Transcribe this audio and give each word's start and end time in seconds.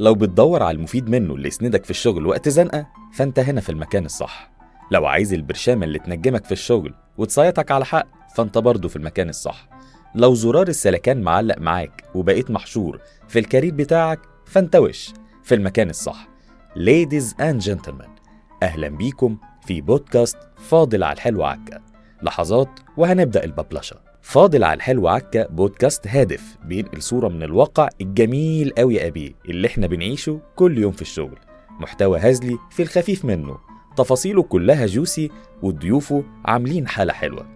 لو 0.00 0.14
بتدور 0.14 0.62
على 0.62 0.76
المفيد 0.76 1.08
منه 1.08 1.34
اللي 1.34 1.48
يسندك 1.48 1.84
في 1.84 1.90
الشغل 1.90 2.26
وقت 2.26 2.48
زنقة 2.48 2.86
فانت 3.12 3.38
هنا 3.38 3.60
في 3.60 3.70
المكان 3.70 4.04
الصح. 4.04 4.50
لو 4.90 5.06
عايز 5.06 5.32
البرشامة 5.32 5.84
اللي 5.84 5.98
تنجمك 5.98 6.44
في 6.44 6.52
الشغل 6.52 6.94
وتصيطك 7.18 7.70
على 7.70 7.84
حق 7.84 8.06
فانت 8.36 8.58
برضه 8.58 8.88
في 8.88 8.96
المكان 8.96 9.28
الصح. 9.28 9.68
لو 10.14 10.34
زرار 10.34 10.68
السلكان 10.68 11.22
معلق 11.22 11.58
معاك 11.58 12.04
وبقيت 12.14 12.50
محشور 12.50 13.00
في 13.28 13.38
الكارير 13.38 13.74
بتاعك 13.74 14.20
فانت 14.46 14.76
وش؟ 14.76 15.12
في 15.42 15.54
المكان 15.54 15.90
الصح. 15.90 16.28
Ladies 16.76 17.34
and 17.40 17.66
gentlemen 17.68 18.08
أهلا 18.62 18.88
بيكم 18.88 19.38
في 19.66 19.80
بودكاست 19.80 20.38
فاضل 20.56 21.02
على 21.02 21.12
الحلو 21.12 21.44
عكا. 21.44 21.80
لحظات 22.22 22.80
وهنبدأ 22.96 23.44
الببلشة. 23.44 24.09
فاضل 24.22 24.64
على 24.64 24.76
الحلو 24.76 25.08
عكا 25.08 25.46
بودكاست 25.48 26.06
هادف 26.06 26.56
بينقل 26.64 27.02
صورة 27.02 27.28
من 27.28 27.42
الواقع 27.42 27.88
الجميل 28.00 28.70
قوي 28.78 28.94
يا 28.94 29.06
أبيه 29.06 29.32
اللي 29.48 29.68
إحنا 29.68 29.86
بنعيشه 29.86 30.40
كل 30.56 30.78
يوم 30.78 30.92
في 30.92 31.02
الشغل. 31.02 31.38
محتوى 31.80 32.18
هزلي 32.18 32.58
في 32.70 32.82
الخفيف 32.82 33.24
منه. 33.24 33.58
تفاصيله 33.96 34.42
كلها 34.42 34.86
juicy 34.86 35.30
وضيوفه 35.62 36.24
عاملين 36.44 36.88
حالة 36.88 37.12
حلوة. 37.12 37.46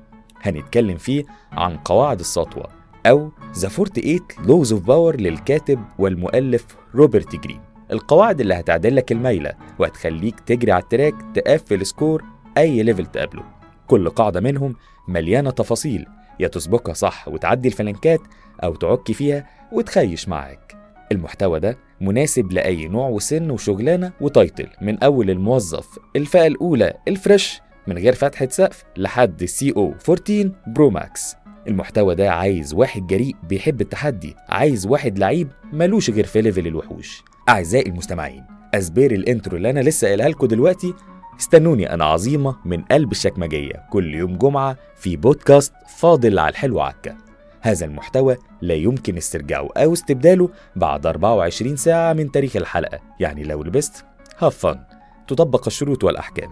هنتكلم 0.43 0.97
فيه 0.97 1.25
عن 1.53 1.77
قواعد 1.77 2.21
السطوة 2.21 2.69
أو 3.07 3.31
The 3.57 3.69
48 3.69 4.21
Laws 4.47 4.73
of 4.73 4.83
Power 4.83 5.21
للكاتب 5.21 5.85
والمؤلف 5.99 6.67
روبرت 6.95 7.37
جرين. 7.37 7.61
القواعد 7.93 8.41
اللي 8.41 8.55
هتعدل 8.55 8.97
لك 8.97 9.13
الميلة 9.13 9.53
وهتخليك 9.79 10.41
تجري 10.41 10.73
على 10.73 10.83
ال 10.83 10.88
track 10.88 11.15
تقفل 11.35 11.87
score 11.87 12.25
أي 12.59 12.83
level 12.83 13.07
تقابله. 13.07 13.43
كل 13.87 14.09
قاعدة 14.11 14.41
منهم 14.41 14.75
مليانة 15.09 15.51
تفاصيل 15.51 16.07
يا 16.41 16.49
تسبكها 16.49 16.93
صح 16.93 17.29
وتعدي 17.29 17.69
الفلنكات 17.69 18.21
أو 18.65 18.75
تعك 18.75 19.13
فيها 19.13 19.47
وتخيش 19.73 20.29
معاك. 20.29 20.75
المحتوى 21.13 21.61
ده 21.61 21.79
مناسب 22.01 22.53
لأي 22.53 22.89
نوع 22.89 23.09
وسن 23.09 23.51
وشغلانة 23.51 24.13
و 24.21 24.29
title 24.29 24.69
من 24.81 25.03
أول 25.03 25.31
الموظف 25.31 25.99
الفئة 26.17 26.47
الأولى 26.47 26.93
ال 27.09 27.18
fresh 27.18 27.61
من 27.87 27.99
غير 27.99 28.15
فتحة 28.15 28.49
سقف 28.51 28.85
لحد 28.97 29.43
ال 29.43 29.73
CEO 29.77 29.95
14 30.09 30.51
Pro 30.67 30.91
Max. 30.91 31.37
المحتوى 31.69 32.15
ده 32.15 32.31
عايز 32.31 32.75
واحد 32.75 33.07
جريء 33.07 33.37
بيحب 33.49 33.81
التحدي 33.81 34.35
عايز 34.49 34.87
واحد 34.87 35.19
لعيب 35.19 35.49
ملوش 35.73 36.11
غير 36.11 36.25
في 36.27 36.41
level 36.43 36.67
الوحوش. 36.67 37.23
أعزائي 37.49 37.89
المستمعين 37.89 38.45
أسبير 38.75 39.13
ال 39.13 39.20
intro 39.20 39.57
اللي 39.57 39.71
أنا 39.71 39.81
لسه 39.81 40.09
قايلها 40.09 40.29
لكم 40.29 40.47
دلوقتي 40.47 40.95
استنوني 41.41 41.95
أنا 41.95 42.05
عظيمة 42.05 42.57
من 42.65 42.83
قلب 42.83 43.13
الشكمجية 43.13 43.87
كل 43.91 44.15
يوم 44.15 44.39
جمعة 44.39 44.77
في 44.97 45.17
بودكاست 45.17 45.73
فاضل 45.99 46.39
على 46.39 46.51
الحلو 46.51 46.81
عكا. 46.81 47.17
هذا 47.61 47.87
المحتوى 47.87 48.37
لا 48.63 48.75
يمكن 48.75 49.17
استرجاعه 49.17 49.69
أو 49.77 49.93
استبداله 49.93 50.49
بعد 50.77 51.07
24 51.07 51.77
ساعة 51.77 52.13
من 52.13 52.31
تاريخ 52.31 52.57
الحلقة. 52.57 52.99
يعني 53.21 53.45
لو 53.45 53.63
لبست 53.63 54.05
have 54.39 54.57
fun 54.57 54.81
تطبق 55.29 55.67
الشروط 55.67 56.05
والأحكام. 56.05 56.51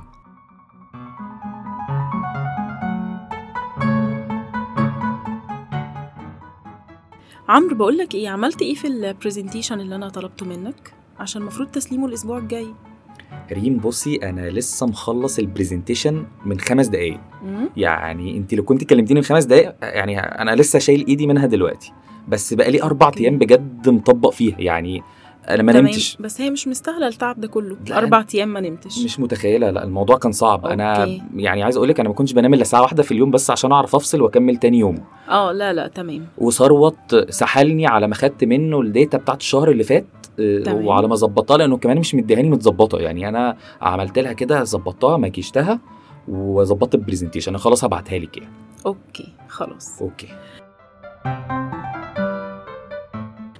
عمرو 7.49 7.77
بقول 7.77 7.99
لك 7.99 8.15
إيه؟ 8.15 8.29
عملت 8.29 8.63
إيه 8.63 8.75
في 8.75 8.87
ال 8.87 8.94
presentation 8.94 9.81
اللي 9.81 9.95
أنا 9.95 10.09
طلبته 10.09 10.47
منك؟ 10.47 10.95
عشان 11.19 11.43
المفروض 11.43 11.69
تسليمه 11.69 12.07
الأسبوع 12.07 12.39
الجاي. 12.39 12.75
ريم 13.53 13.77
بصي 13.79 14.17
أنا 14.17 14.51
لسه 14.51 14.87
مخلص 14.87 15.39
ال 15.39 15.45
presentation 15.45 16.25
من 16.47 16.61
خمس 16.61 16.87
دقايق؟ 16.87 17.21
يعني 17.77 18.37
أنت 18.37 18.55
لو 18.55 18.63
كنت 18.63 18.85
كلمتيني 18.85 19.21
من 19.21 19.25
خمس 19.25 19.45
دقايق 19.45 19.75
يعني 19.83 20.21
أنا 20.21 20.57
لسه 20.57 20.79
شايل 20.79 21.07
إيدي 21.07 21.27
منها 21.27 21.47
دلوقتي. 21.47 21.93
بس 22.29 22.55
بقى 22.55 22.71
لي 22.71 22.83
أربع. 22.83 23.11
أيام 23.21 23.39
بجد 23.39 23.89
مطبق 23.89 24.31
فيها. 24.31 24.57
يعني 24.59 25.03
أنا 25.49 25.63
ما 25.63 25.73
نمتش. 25.73 26.17
بس 26.21 26.41
هي 26.41 26.51
مش 26.51 26.69
مستاهلة 26.69 27.09
التعب 27.09 27.41
ده 27.41 27.49
كله. 27.49 27.77
أربع 27.93 28.25
أيام 28.35 28.49
ما 28.49 28.61
نمتش. 28.61 29.05
مش 29.05 29.21
متخيلة. 29.21 29.71
لا 29.71 29.85
الموضوع 29.85 30.17
كان 30.19 30.33
صعب. 30.33 30.67
أنا 30.67 31.03
okay. 31.03 31.23
يعني 31.37 31.63
عايز 31.63 31.77
أقول 31.77 31.89
لك 31.89 32.01
أنا 32.01 32.09
ما 32.09 32.15
كنتش 32.15 32.33
بنام 32.33 32.55
إلا 32.55 32.65
ساعة 32.65 32.83
واحدة 32.83 33.03
في 33.03 33.13
اليوم 33.13 33.31
بس 33.31 33.51
عشان 33.51 33.73
أعرف 33.73 33.95
أفصل 33.95 34.21
وأكمل 34.21 34.57
تاني 34.57 34.79
يوم. 34.79 34.99
آه 35.29 35.53
لا 35.53 35.73
لا 35.73 35.89
تمام. 35.89 36.27
وثروت 36.39 37.31
سحلني 37.31 37.87
على 37.87 38.09
ما 38.09 38.15
خدت 38.15 38.45
منه 38.45 38.81
ال 38.81 38.89
data 38.89 39.19
بتاعت 39.19 39.41
الشهر 39.41 39.71
اللي 39.71 39.85
فات. 39.85 40.05
تمام. 40.65 40.87
وعلى 40.87 41.09
ما 41.09 41.15
ظبطها 41.15 41.57
لأنه 41.57 41.77
كمان 41.77 41.99
مش 41.99 42.15
مديهاني 42.15 42.51
متظبطه 42.51 42.99
يعني 42.99 43.29
أنا 43.29 43.57
عملت 43.83 44.19
لها 44.19 44.33
كده 44.33 44.65
ظبطتها 44.65 45.17
مكيشتها 45.17 45.81
وظبطت 46.29 46.95
ال 46.95 46.99
presentation 46.99 47.49
أنا 47.53 47.59
خلاص 47.59 47.85
هبعتها 47.85 48.19
لك 48.19 48.37
يعني. 48.37 48.53
okay 48.87 49.29
خلاص. 49.49 50.03
okay. 50.03 50.29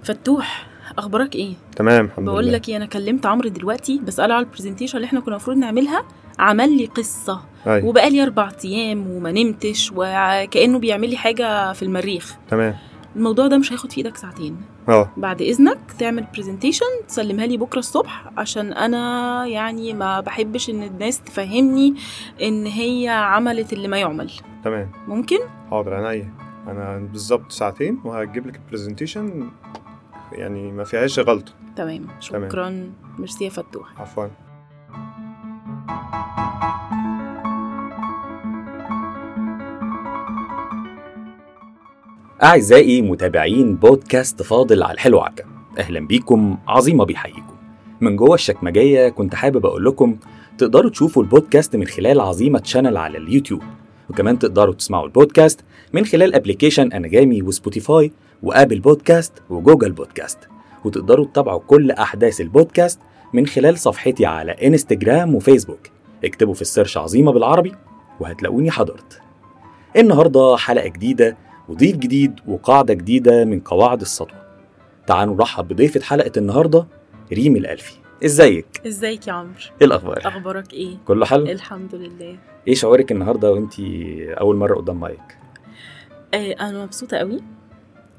فتوح 0.03 0.67
أخبارك 0.97 1.35
إيه؟ 1.35 1.53
تمام 1.75 2.05
الحمد 2.05 2.25
بقول 2.25 2.43
لله. 2.43 2.53
لك 2.53 2.69
إيه 2.69 2.77
أنا 2.77 2.85
كلمت 2.85 3.25
عمرو 3.25 3.49
دلوقتي 3.49 3.99
بساله 4.07 4.33
على 4.33 4.45
ال 4.45 4.49
presentation 4.49 4.97
اللي 4.97 5.05
إحنا 5.05 5.19
كنا 5.19 5.29
المفروض 5.35 5.57
نعملها 5.57 6.03
عمل 6.39 6.77
لي 6.77 6.85
قصة. 6.85 7.39
أيوة. 7.67 7.85
وبقى 7.87 8.09
لي 8.09 8.23
أربع 8.23 8.51
أيام 8.65 9.11
وما 9.11 9.31
نمتش 9.31 9.91
وكأنه 9.95 10.79
بيعمل 10.79 11.09
لي 11.09 11.17
حاجة 11.17 11.73
في 11.73 11.83
المريخ. 11.83 12.35
تمام. 12.49 12.75
الموضوع 13.15 13.47
ده 13.47 13.57
مش 13.57 13.71
هياخد 13.71 13.91
في 13.91 13.97
إيدك 13.97 14.17
ساعتين. 14.17 14.57
آه. 14.89 15.09
بعد 15.17 15.41
إذنك 15.41 15.77
تعمل 15.99 16.25
presentation 16.35 16.85
تسلمها 17.07 17.45
لي 17.45 17.57
بكرة 17.57 17.79
الصبح 17.79 18.29
عشان 18.37 18.73
أنا 18.73 19.45
يعني 19.45 19.93
ما 19.93 20.19
بحبش 20.19 20.69
إن 20.69 20.83
الناس 20.83 21.21
تفهمني 21.21 21.95
إن 22.41 22.65
هي 22.65 23.09
عملت 23.09 23.73
اللي 23.73 23.87
ما 23.87 23.97
يعمل. 23.97 24.31
تمام. 24.63 24.91
ممكن؟ 25.07 25.37
حاضر 25.71 25.93
عينيا 25.93 26.29
أنا 26.67 26.97
بالظبط 27.11 27.51
ساعتين 27.51 27.99
وهجيب 28.05 28.47
لك 28.47 28.55
ال 28.55 28.62
presentation 28.62 29.49
يعني 30.31 30.71
ما 30.71 30.83
فيهاش 30.83 31.19
غلطة. 31.19 31.51
تمام. 31.75 32.07
شكرا. 32.19 32.91
ميرسي 33.19 33.45
يا 33.45 33.49
فتوح. 33.49 34.01
عفوا. 34.01 34.27
أعزائي 42.43 43.01
متابعين 43.01 43.75
بودكاست 43.75 44.41
فاضل 44.41 44.83
على 44.83 44.93
الحلو 44.93 45.19
عكا. 45.19 45.43
أهلا 45.79 46.07
بيكم 46.07 46.57
عظيمة 46.67 47.05
بيحييكم. 47.05 47.55
من 48.01 48.15
جوه 48.15 48.35
الشكمجية 48.35 49.09
كنت 49.09 49.35
حابب 49.35 49.65
أقول 49.65 49.85
لكم 49.85 50.17
تقدروا 50.57 50.89
تشوفوا 50.89 51.23
البودكاست 51.23 51.75
من 51.75 51.87
خلال 51.87 52.21
عظيمة 52.21 52.59
channel 52.59 52.97
على 52.97 53.17
اليوتيوب. 53.17 53.61
وكمان 54.09 54.39
تقدروا 54.39 54.73
تسمعوا 54.73 55.05
البودكاست 55.05 55.59
من 55.93 56.05
خلال 56.05 56.35
application 56.35 56.93
أنغامي 56.93 57.41
وسبوتيفاي 57.41 58.11
وآبل 58.43 58.79
بودكاست 58.79 59.33
وجوجل 59.49 59.91
بودكاست. 59.91 60.39
وتقدروا 60.85 61.25
تتابعوا 61.25 61.59
كل 61.67 61.91
أحداث 61.91 62.41
البودكاست 62.41 62.99
من 63.33 63.47
خلال 63.47 63.77
صفحتي 63.77 64.25
على 64.25 64.51
إنستجرام 64.51 65.35
وفيسبوك. 65.35 65.87
اكتبوا 66.23 66.53
في 66.53 66.61
ال 66.61 66.66
search 66.66 66.97
عظيمة 66.97 67.31
بالعربي 67.31 67.71
وهتلاقوني 68.19 68.71
حضرت. 68.71 69.21
النهاردة 69.97 70.55
حلقة 70.57 70.87
جديدة 70.87 71.37
وضيف 71.69 71.97
جديد 71.97 72.39
وقاعدة 72.47 72.93
جديدة 72.93 73.45
من 73.45 73.59
قواعد 73.59 74.01
السطوة. 74.01 74.43
تعالوا 75.07 75.35
نرحب 75.35 75.67
بضيفة 75.67 76.01
حلقة 76.01 76.31
النهاردة 76.37 76.87
ريم 77.33 77.55
الألفي. 77.55 77.93
إزيك؟ 78.25 78.81
إزيك 78.87 79.27
يا 79.27 79.33
عمرو؟ 79.33 79.53
إيه 79.81 79.87
الأخبار؟ 79.87 80.21
أخبارك 80.25 80.73
إيه؟ 80.73 80.97
كله 81.05 81.25
حل؟ 81.25 81.49
الحمد 81.49 81.95
لله. 81.95 82.37
إيه 82.67 82.73
شعورك 82.75 83.11
النهاردة 83.11 83.51
وانت 83.51 83.73
أول 84.39 84.55
مرة 84.55 84.75
قدام 84.75 84.99
مايك؟ 84.99 85.37
آه 86.33 86.51
أنا 86.51 86.83
مبسوطة 86.83 87.17
قوي. 87.17 87.39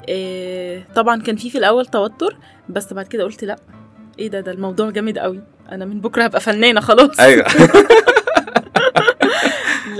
آه 0.08 0.82
طبعا 0.94 1.22
كان 1.22 1.36
في 1.36 1.50
في 1.50 1.58
الأول 1.58 1.86
توتر 1.86 2.36
بس 2.68 2.92
بعد 2.92 3.06
كده 3.06 3.24
قلت 3.24 3.44
لأ. 3.44 3.56
إيه 4.18 4.28
ده 4.28 4.40
ده 4.40 4.52
الموضوع 4.52 4.90
جامد 4.90 5.18
قوي. 5.18 5.40
أنا 5.72 5.84
من 5.84 6.00
بكرة 6.00 6.24
هبقى 6.24 6.40
فنانة 6.40 6.80
خلاص. 6.80 7.20
أيوه. 7.20 7.44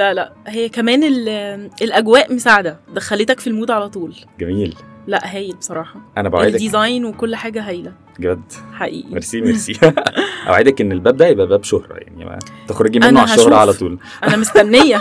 لا 0.04 0.14
لا 0.14 0.32
هي 0.46 0.68
كمان 0.68 1.04
ال- 1.04 1.70
الأجواء 1.82 2.34
مساعدة 2.34 2.76
دخلتك 2.94 3.40
في 3.40 3.46
المود 3.46 3.70
على 3.70 3.88
طول. 3.88 4.14
جميل. 4.40 4.74
لا 5.06 5.34
هايل 5.36 5.56
بصراحة. 5.56 6.00
أنا 6.16 6.28
بوعدك 6.28 6.54
ال 6.54 6.62
design 6.62 7.04
وكل 7.04 7.36
حاجة 7.36 7.68
هايلة. 7.68 7.92
بجد؟ 8.18 8.42
حقيقي. 8.72 9.08
merci 9.10 9.40
merci. 9.40 9.80
أوعدك 10.48 10.80
إن 10.80 10.92
الباب 10.92 11.16
ده 11.16 11.26
يبقى 11.26 11.46
باب 11.46 11.64
شهرة 11.64 11.94
يعني 11.94 12.24
ما 12.24 12.38
تخرجي 12.68 12.98
منه 12.98 13.20
على 13.20 13.24
الشهرة 13.24 13.40
هشوف. 13.48 13.52
على 13.52 13.72
طول. 13.72 13.98
أنا 14.24 14.36
مستنية. 14.36 15.00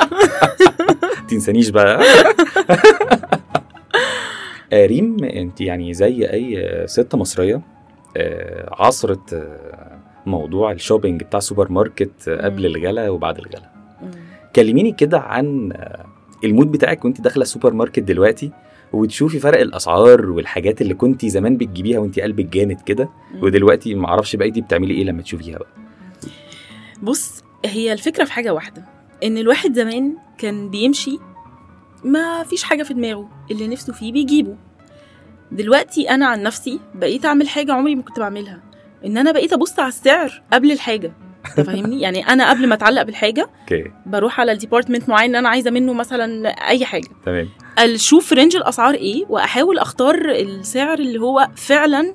تنسانيش 1.30 1.70
بقى. 1.70 2.04
آه، 4.74 4.86
ريم 4.86 5.24
أنت 5.24 5.62
يعني 5.62 5.94
زي 5.94 6.26
أي 6.34 6.84
ست 6.88 7.16
مصرية 7.16 7.62
آه، 8.18 8.70
عاصرت 8.72 9.34
آه، 9.34 10.00
موضوع 10.26 10.72
ال 10.72 10.78
shopping 10.78 11.24
بتاع 11.24 11.38
السوبر 11.38 11.72
ماركت 11.72 12.30
قبل. 12.30 12.66
الغلا 12.66 13.10
وبعد 13.10 13.38
الغلا. 13.38 13.73
كلميني 14.56 14.92
كده 14.92 15.20
عن 15.20 15.74
ال 16.44 16.49
mood 16.49 16.72
بتاعك 16.72 17.06
وانت 17.06 17.22
داخلة 17.22 17.42
السوبر 17.44 17.74
ماركت 17.74 18.00
دلوقتي 18.00 18.52
وتشوفي 18.94 19.40
فرق 19.40 19.60
الأسعار 19.60 20.30
والحاجات 20.30 20.82
اللي 20.82 20.94
كنتي 20.94 21.30
زمان 21.30 21.58
بتجيبيها 21.58 22.00
وانت 22.00 22.20
قلبك 22.20 22.46
جامد 22.46 22.82
كده. 22.82 23.10
ودلوقتي 23.42 23.96
ما 23.96 24.08
أعرفش 24.08 24.36
بقيتي 24.36 24.62
بتعملي 24.62 24.94
إيه 24.94 25.04
لما 25.04 25.22
تشوفيها 25.22 25.58
بقى. 25.58 25.68
بص 27.02 27.44
هي 27.66 27.94
الفكرة 27.94 28.24
في 28.26 28.32
حاجة 28.32 28.54
واحدة 28.54 28.86
إن 29.24 29.38
الواحد 29.38 29.74
زمان 29.74 30.18
كان 30.38 30.70
بيمشي 30.70 31.20
ما 32.04 32.44
فيش 32.44 32.64
حاجة 32.64 32.84
في 32.84 32.94
دماغه 32.94 33.30
اللي 33.52 33.68
نفسه 33.68 33.94
فيه 33.94 34.12
بيجيبه. 34.12 34.56
دلوقتي 35.52 36.10
أنا 36.10 36.28
عن 36.28 36.44
نفسي 36.44 36.80
بقيت 36.96 37.26
أعمل 37.26 37.48
حاجة 37.48 37.74
عمري 37.74 37.96
ما 37.96 38.02
كنت 38.02 38.20
بعملها 38.20 38.64
إن 39.06 39.18
أنا 39.18 39.32
بقيت 39.32 39.54
أبص 39.54 39.80
على 39.80 39.88
السعر 39.88 40.42
قبل 40.54 40.72
الحاجة. 40.72 41.14
انت 41.60 41.68
فاهمني 41.68 42.02
يعني 42.02 42.28
أنا 42.28 42.50
قبل 42.50 42.68
ما 42.68 42.76
أتعلق 42.76 43.02
بالحاجة 43.02 43.50
okay. 43.62 43.92
بروح 44.06 44.40
على 44.40 44.52
ال 44.52 44.57
department 44.57 45.10
معين 45.10 45.30
ان 45.30 45.36
أنا 45.36 45.50
عايزة 45.50 45.72
منه 45.72 45.94
مثلا 45.94 46.50
أي 46.50 46.86
حاجة. 46.86 47.08
تمام. 47.26 47.50
أشوف 47.78 48.34
range 48.34 48.56
الأسعار 48.56 48.94
إيه 48.94 49.26
وأحاول 49.30 49.80
أختار 49.80 50.16
السعر 50.30 51.00
اللي 51.00 51.20
هو 51.20 51.48
فعلا 51.56 52.14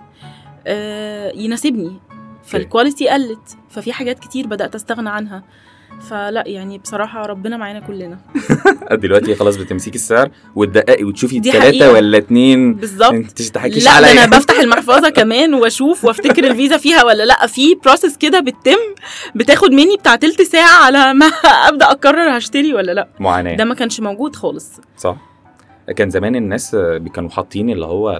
آه، 0.66 1.32
يناسبني. 1.34 2.00
فال 2.44 2.58
quality 2.58 3.08
قلت 3.08 3.58
ففي 3.70 3.92
حاجات 3.92 4.18
كتير 4.18 4.46
بدأت 4.46 4.74
أستغنى 4.74 5.08
عنها. 5.08 5.42
فلا 6.10 6.44
يعني 6.46 6.78
بصراحة 6.78 7.26
ربنا 7.26 7.56
معانا 7.56 7.80
كلنا. 7.80 8.18
دلوقتي 8.92 9.34
خلاص 9.34 9.56
بتمسكي 9.56 9.94
السعر 9.94 10.30
وتدققي 10.56 11.04
وتشوفي 11.04 11.52
حقيقة. 11.52 11.92
ولا 11.92 12.18
اتنين. 12.18 12.74
بالظبط. 12.74 13.12
انت 13.12 13.42
تضحكيش 13.42 13.84
لا 13.84 13.90
عليا. 13.90 14.12
أنا 14.12 14.36
بفتح 14.38 14.60
المحفظة 14.64 15.08
كمان 15.10 15.54
وأشوف 15.54 16.04
وأفتكر 16.04 16.44
الفيزا 16.44 16.76
فيها 16.76 17.04
ولا 17.04 17.22
لا. 17.26 17.46
في 17.46 17.74
process 17.74 18.16
كده 18.16 18.40
بتتم 18.40 18.78
بتاخد 19.34 19.70
مني 19.72 19.96
بتاع 19.96 20.16
تلت 20.16 20.42
ساعة 20.42 20.84
على 20.84 21.14
ما 21.14 21.26
أبدأ 21.68 21.86
أقرر 21.90 22.38
هشتري 22.38 22.74
ولا 22.74 22.92
لا. 22.92 23.08
معاناة. 23.20 23.56
ده 23.56 23.64
ما 23.64 23.74
كانش 23.74 24.00
موجود 24.00 24.36
خالص. 24.36 24.80
صح. 24.98 25.16
كان 25.96 26.10
زمان 26.10 26.36
الناس 26.36 26.76
كانوا 27.14 27.30
حاطين 27.30 27.70
اللي 27.70 27.86
هو 27.86 28.18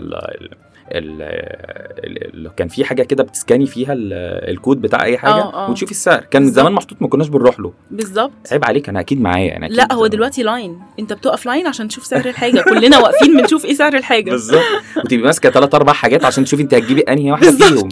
كان 2.56 2.68
في 2.68 2.84
حاجة 2.84 3.02
كده 3.02 3.22
بت 3.24 3.36
scan 3.36 3.60
ي 3.60 3.66
فيها 3.66 3.92
ال- 3.92 4.12
الكود 4.50 4.80
بتاع 4.80 5.04
أي 5.04 5.18
حاجة 5.18 5.32
آه، 5.32 5.66
آه. 5.66 5.70
وتشوفي 5.70 5.92
السعر. 5.92 6.20
كان 6.20 6.42
بالظبط. 6.42 6.60
زمان 6.60 6.72
محطوط 6.72 7.02
ما 7.02 7.08
كناش 7.08 7.28
بنروح 7.28 7.60
له. 7.60 7.72
بالظبط. 7.90 8.32
عيب 8.52 8.64
عليك 8.64 8.88
أنا 8.88 9.00
أكيد 9.00 9.20
معايا 9.20 9.56
أنا 9.56 9.66
أكيد 9.66 9.76
لا 9.76 9.92
هو 9.92 10.06
دلوقتي 10.06 10.42
line 10.42 10.78
أنت 10.98 11.12
بتقف 11.12 11.46
line 11.46 11.66
عشان 11.66 11.88
تشوف 11.88 12.06
سعر 12.06 12.24
الحاجة. 12.26 12.60
كلنا 12.70 12.98
واقفين 12.98 13.36
بنشوف 13.36 13.64
إيه 13.64 13.74
سعر 13.74 13.94
الحاجة. 13.94 14.30
بالظبط. 14.30 14.62
وتبقي 14.96 15.16
ماسكة 15.24 15.50
ثلاث 15.50 15.74
أربع 15.74 15.92
حاجات 15.92 16.24
عشان 16.24 16.44
تشوفي 16.44 16.62
أنت 16.62 16.74
هتجيبي 16.74 17.00
أنهي 17.00 17.30
واحدة. 17.32 17.50
فيهم. 17.50 17.88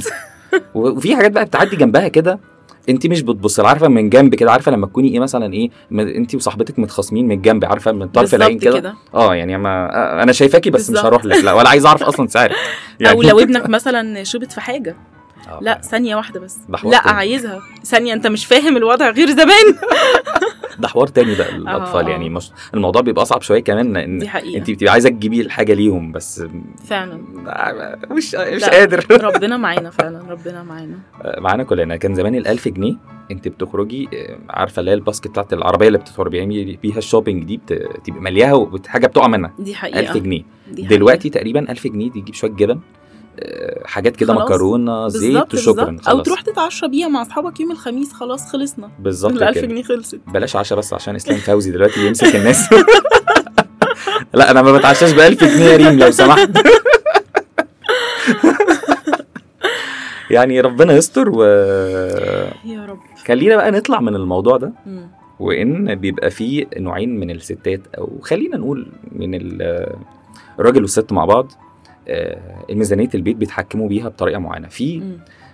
وفي 0.74 1.16
حاجات 1.16 1.30
بقى 1.32 1.44
بتعدي 1.44 1.76
جنبها 1.76 2.08
كده. 2.08 2.38
انت 2.88 3.06
مش 3.06 3.22
بتبصي 3.22 3.62
عارفة 3.62 3.88
من 3.88 4.10
جنب 4.10 4.34
كده 4.34 4.52
عارفة 4.52 4.72
لما 4.72 4.86
تكوني 4.86 5.08
إيه 5.08 5.20
مثلا 5.20 5.52
إيه 5.52 5.70
انت 5.92 6.34
وصاحبتك 6.34 6.78
متخاصمين 6.78 7.28
من 7.28 7.36
الجنب 7.36 7.64
عارفة 7.64 7.92
من 7.92 8.08
طرف 8.08 8.34
العين 8.34 8.58
كده؟ 8.58 8.94
آه 9.14 9.34
يعني 9.34 9.58
ما 9.58 10.22
أنا 10.22 10.32
شايفاكي 10.32 10.70
بس 10.70 10.80
مش 10.82 10.86
بالظبط. 10.90 11.06
هروح 11.06 11.24
لك 11.24 11.44
لا 11.44 11.52
ولا 11.52 11.68
عايز 11.68 11.86
أعرف 11.86 12.02
أصلا 12.02 12.26
سعرك. 12.26 12.54
أو 13.10 13.22
لو 13.22 13.40
ابنك 13.40 13.68
مثلا 13.68 14.24
شبت 14.24 14.52
في 14.52 14.60
حاجة. 14.60 14.96
آه. 15.48 15.58
لا 15.62 15.80
ثانية 15.80 16.16
واحدة 16.16 16.40
بس. 16.40 16.58
لا 16.68 16.78
تاني. 16.82 16.98
عايزها. 17.16 17.60
ثانية 17.84 18.12
انت 18.12 18.26
مش 18.26 18.46
فاهم 18.46 18.76
الوضع 18.76 19.10
غير 19.10 19.30
زمان. 19.30 19.64
ده 20.78 20.88
حوار 20.88 21.06
تاني 21.06 21.34
بقى 21.34 21.56
الأطفال 21.56 22.04
آه. 22.06 22.10
يعني 22.10 22.30
مش 22.30 22.50
الموضوع 22.74 23.02
بيبقى 23.02 23.22
أصعب 23.22 23.42
شوية 23.42 23.62
كمان 23.62 23.92
لأن 23.92 24.18
دي 24.18 24.28
حقيقة. 24.28 24.58
أنت 24.58 24.70
بتبقي 24.70 24.92
عايزة 24.92 25.08
تجيبي 25.08 25.40
الحاجة 25.40 25.74
ليهم 25.74 26.12
بس 26.12 26.44
فعلا. 26.86 27.20
مش 28.10 28.34
مش 28.34 28.62
لا. 28.62 28.70
قادر. 28.70 29.06
ربنا 29.34 29.56
معانا 29.56 29.90
فعلا 29.90 30.22
ربنا 30.30 30.62
معانا. 30.62 30.98
معانا 31.38 31.62
كلنا. 31.64 31.96
كان 31.96 32.14
زمان 32.14 32.34
ال 32.34 32.46
1000 32.48 32.68
جنيه 32.68 32.94
أنت 33.30 33.48
بتخرجي 33.48 34.08
آه، 34.14 34.38
عارفة 34.50 34.80
اللي 34.80 34.90
هي 34.90 34.94
ال 34.94 34.99
basket 34.99 35.28
بتاعت 35.28 35.52
العربية 35.52 35.86
اللي 35.86 35.98
بتخرجي 35.98 36.78
بيها 36.82 36.98
ال 36.98 37.03
shopping 37.03 37.44
دي 37.44 37.56
بت- 37.56 38.00
تبقي 38.04 38.20
ملياها 38.20 38.52
وحاجة 38.54 39.06
بتقع 39.06 39.26
منها. 39.28 39.52
دي 39.58 39.74
حقيقة. 39.74 40.00
1000 40.00 40.16
جنيه. 40.16 40.42
دي 40.70 40.84
حقيقة. 40.84 40.96
دلوقتي 40.96 41.30
تقريبا 41.30 41.70
1000 41.72 41.86
جنيه 41.86 42.10
تجيب 42.10 42.34
شوية 42.34 42.50
جبن. 42.50 42.74
آه، 42.74 42.78
حاجات 43.84 44.16
كده 44.16 44.34
خلاص. 44.34 44.50
مكرونة 44.50 45.08
زيت 45.08 45.54
وشكرا 45.54 45.84
بالظبط 45.84 46.08
أو 46.08 46.14
خلاص. 46.14 46.26
تروح 46.26 46.40
تتعشى 46.40 46.88
بيها 46.88 47.08
مع 47.08 47.22
أصحابك 47.22 47.60
يوم 47.60 47.70
الخميس 47.72 48.12
خلاص 48.12 48.52
خلصنا. 48.52 48.90
بالظبط 48.98 49.32
ال 49.32 49.42
1000 49.42 49.54
كده. 49.58 49.66
جنيه 49.66 49.82
خلصت. 49.82 50.20
بلاش 50.26 50.56
عشرة 50.56 50.76
بس 50.76 50.94
عشان 50.94 51.14
إسلام 51.14 51.38
فوزي 51.38 51.70
دلوقتي 51.70 52.06
يمسك 52.06 52.36
الناس. 52.36 52.68
لا 54.34 54.50
أنا 54.50 54.62
ما 54.62 54.72
بتعشاش 54.72 55.12
ب 55.12 55.18
1000 55.18 55.44
جنيه 55.44 55.64
يا 55.64 55.76
ريم 55.76 55.98
لو 55.98 56.10
سمحت. 56.10 56.50
يعني 60.30 60.60
ربنا 60.60 60.92
يستر 60.92 61.28
يا 62.64 62.86
رب. 62.88 62.98
وخلينا 63.22 63.56
بقى 63.56 63.70
نطلع 63.70 64.00
من 64.00 64.14
الموضوع 64.14 64.56
ده. 64.56 64.72
وإن 65.40 65.94
بيبقى 65.94 66.30
فيه 66.30 66.66
نوعين 66.76 67.20
من 67.20 67.30
الستات 67.30 67.80
أو 67.98 68.18
خلينا 68.22 68.56
نقول 68.56 68.86
من 69.12 69.34
ال- 69.34 69.92
الراجل 70.58 70.82
والست 70.82 71.12
مع 71.12 71.24
بعض. 71.24 71.52
آه، 72.08 72.64
الميزانية 72.70 73.08
البيت 73.14 73.36
بيتحكموا 73.36 73.88
بيها 73.88 74.08
بطريقة 74.08 74.38
معينة. 74.38 74.68
في. 74.68 75.02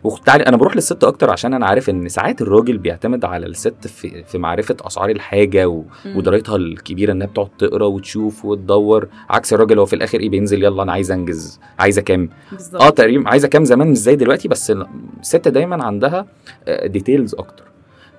وتعالي 0.04 0.46
أنا 0.46 0.56
بروح 0.56 0.76
للست 0.76 1.04
أكتر 1.04 1.30
عشان 1.30 1.54
أنا 1.54 1.66
عارف 1.66 1.90
إن 1.90 2.08
ساعات 2.08 2.42
الراجل 2.42 2.78
بيعتمد 2.78 3.24
على 3.24 3.46
الست 3.46 3.86
في 3.86 4.24
في 4.24 4.38
معرفة 4.38 4.76
أسعار 4.80 5.10
الحاجة 5.10 5.68
و... 5.68 5.82
ودرايتها 6.16 6.56
الكبيرة 6.56 7.12
إنها 7.12 7.26
بتقعد 7.26 7.48
تقرأ 7.58 7.86
وتشوف 7.86 8.44
وتدور. 8.44 9.08
عكس 9.30 9.52
الراجل 9.52 9.78
هو 9.78 9.86
في 9.86 9.96
الآخر 9.96 10.20
إيه 10.20 10.28
بينزل 10.28 10.64
يلا 10.64 10.82
أنا 10.82 10.92
عايز 10.92 11.10
أنجز. 11.10 11.60
عايزة 11.78 12.02
كام؟ 12.02 12.28
آه 12.80 12.90
تقريبا 12.90 13.28
عايزة 13.30 13.48
كام 13.48 13.64
زمان 13.64 13.88
مش 13.90 13.96
زي 13.98 14.16
دلوقتي 14.16 14.48
بس 14.48 14.72
الست 15.20 15.48
دايما 15.48 15.84
عندها 15.84 16.26
ديتيلز 16.84 17.34
أكتر. 17.34 17.64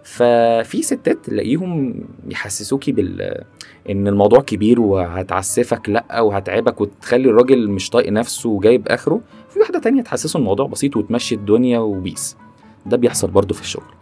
ففي 0.04 0.82
ستات 0.82 1.26
تلاقيهم 1.26 2.04
يحسسوكي 2.30 2.92
بال 2.92 3.44
إن 3.90 4.08
الموضوع 4.08 4.40
كبير 4.40 4.82
وهتعسفك 4.82 5.90
لأ 5.90 6.22
وهتعبك 6.22 6.82
وتخلي 6.82 7.30
الراجل 7.30 7.70
مش 7.70 7.90
طايق 7.90 8.10
نفسه 8.12 8.50
وجايب 8.50 8.88
آخره. 8.88 9.22
في 9.50 9.60
واحدة 9.60 9.80
تانية 9.80 10.02
تحسسه 10.02 10.38
الموضوع 10.38 10.68
بسيط 10.68 10.98
وتمشي 10.98 11.36
الدنيا 11.36 11.80
وبيس. 11.80 12.38
ده 12.86 12.98
بيحصل 12.98 13.32
برضو 13.32 13.54
في 13.54 13.62
الشغل. 13.62 13.94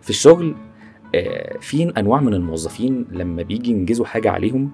في 0.00 0.10
الشغل 0.10 0.54
آه، 1.14 1.58
في 1.60 1.92
أنواع 1.98 2.20
من 2.20 2.34
الموظفين 2.34 3.06
لما 3.10 3.42
بيجي 3.42 3.70
ينجزوا 3.70 4.06
حاجة 4.06 4.30
عليهم 4.30 4.70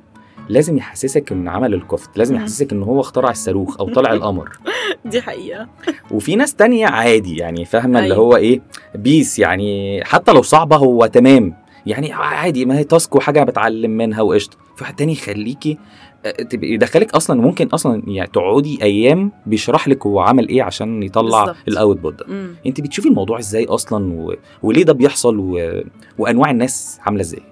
لازم 0.52 0.76
يحسسك 0.76 1.32
ان 1.32 1.48
عمل 1.48 1.74
الكفت 1.74 2.18
لازم. 2.18 2.36
يحسسك 2.36 2.72
إن 2.72 2.82
هو 2.82 3.00
اخترع 3.00 3.30
الصاروخ 3.30 3.80
أو 3.80 3.88
طلع 3.88 4.12
القمر 4.12 4.50
دي 5.04 5.22
حقيقة 5.22 5.68
وفي 6.10 6.36
ناس 6.36 6.54
تانية 6.54 6.86
عادي 6.86 7.36
يعني 7.36 7.64
فاهمة 7.64 7.98
اللي 7.98 8.14
أيوة. 8.14 8.24
هو 8.24 8.36
إيه 8.36 8.60
peace 8.94 9.38
يعني 9.38 10.00
حتى 10.04 10.32
لو 10.32 10.42
صعبة 10.42 10.76
هو 10.76 11.06
تمام 11.06 11.54
يعني 11.86 12.12
عادي 12.12 12.64
ما 12.64 12.78
هي 12.78 12.84
task 12.84 13.16
وحاجة 13.16 13.42
بتعلم 13.44 13.90
منها 13.90 14.22
وقشطة 14.22 14.56
في 14.76 14.84
واحد 14.84 14.96
تاني 14.96 15.12
يخليكي 15.12 15.78
آه، 16.26 16.34
يدخلك 16.52 17.14
أصلا 17.14 17.40
ممكن 17.40 17.66
أصلا 17.66 18.02
يعني 18.06 18.30
تقعدي 18.32 18.82
أيام 18.82 19.32
بيشرح 19.46 19.88
لك 19.88 20.06
هو 20.06 20.20
عمل 20.20 20.48
إيه 20.48 20.62
عشان 20.62 21.02
يطلع. 21.02 21.54
ال 21.68 21.75
output 21.75 22.14
ده 22.14 22.24
مم. 22.28 22.54
أنت 22.66 22.80
بتشوفي 22.80 23.08
الموضوع 23.08 23.38
إزاي 23.38 23.64
أصلا 23.64 24.12
و... 24.12 24.34
وليه 24.62 24.84
ده 24.84 24.92
بيحصل 24.92 25.38
و... 25.38 25.80
وأنواع 26.18 26.50
الناس 26.50 26.98
عاملة 27.02 27.20
إزاي 27.20 27.42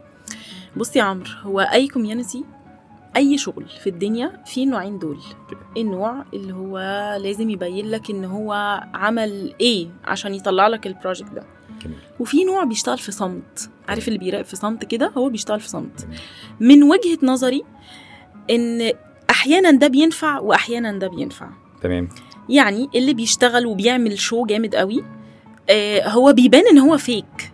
بصي 0.77 0.99
يا 0.99 1.05
عمرو 1.05 1.31
هو 1.43 1.61
أي 1.61 1.89
community 1.89 2.45
أي 3.17 3.39
شغل 3.39 3.65
في 3.83 3.91
الدنيا 3.91 4.43
في 4.47 4.67
نوعين 4.67 4.99
دول. 4.99 5.19
النوع 5.77 6.25
اللي 6.35 6.53
هو 6.55 6.79
لازم 7.23 7.51
يبين 7.51 7.91
لك 7.91 8.11
إن 8.11 8.25
هو 8.25 8.53
عمل 8.95 9.55
إيه 9.61 9.89
عشان 10.05 10.35
يطلع 10.35 10.67
لك 10.69 10.87
ال 10.87 10.93
project 10.93 11.33
ده. 11.33 11.45
جميل. 11.85 11.99
وفي 12.21 12.45
نوع 12.45 12.65
بيشتغل 12.65 12.99
في 12.99 13.13
صمت. 13.13 13.71
عارف 13.89 14.09
اللي 14.09 14.19
بيراقب 14.19 14.45
في 14.45 14.57
صمت 14.57 14.85
كده؟ 14.85 15.13
هو 15.17 15.29
بيشتغل 15.29 15.61
في 15.61 15.69
صمت. 15.69 16.09
من 16.61 16.83
وجهة 16.83 17.19
نظري 17.23 17.63
إن 18.51 18.93
أحيانا 19.31 19.71
ده 19.71 19.87
بينفع 19.89 20.39
واحيانا 20.41 20.93
ده 20.99 21.09
بينفع. 21.09 21.49
تمام. 21.83 22.09
يعني 22.49 22.89
اللي 22.95 23.15
بيشتغل 23.15 23.67
وبيعمل 23.67 24.19
show 24.19 24.45
جامد 24.47 24.75
قوي 24.75 25.05
آه 25.71 26.09
هو 26.09 26.33
بيبان 26.33 26.67
إن 26.67 26.79
هو 26.79 26.97
فيك 26.99 27.53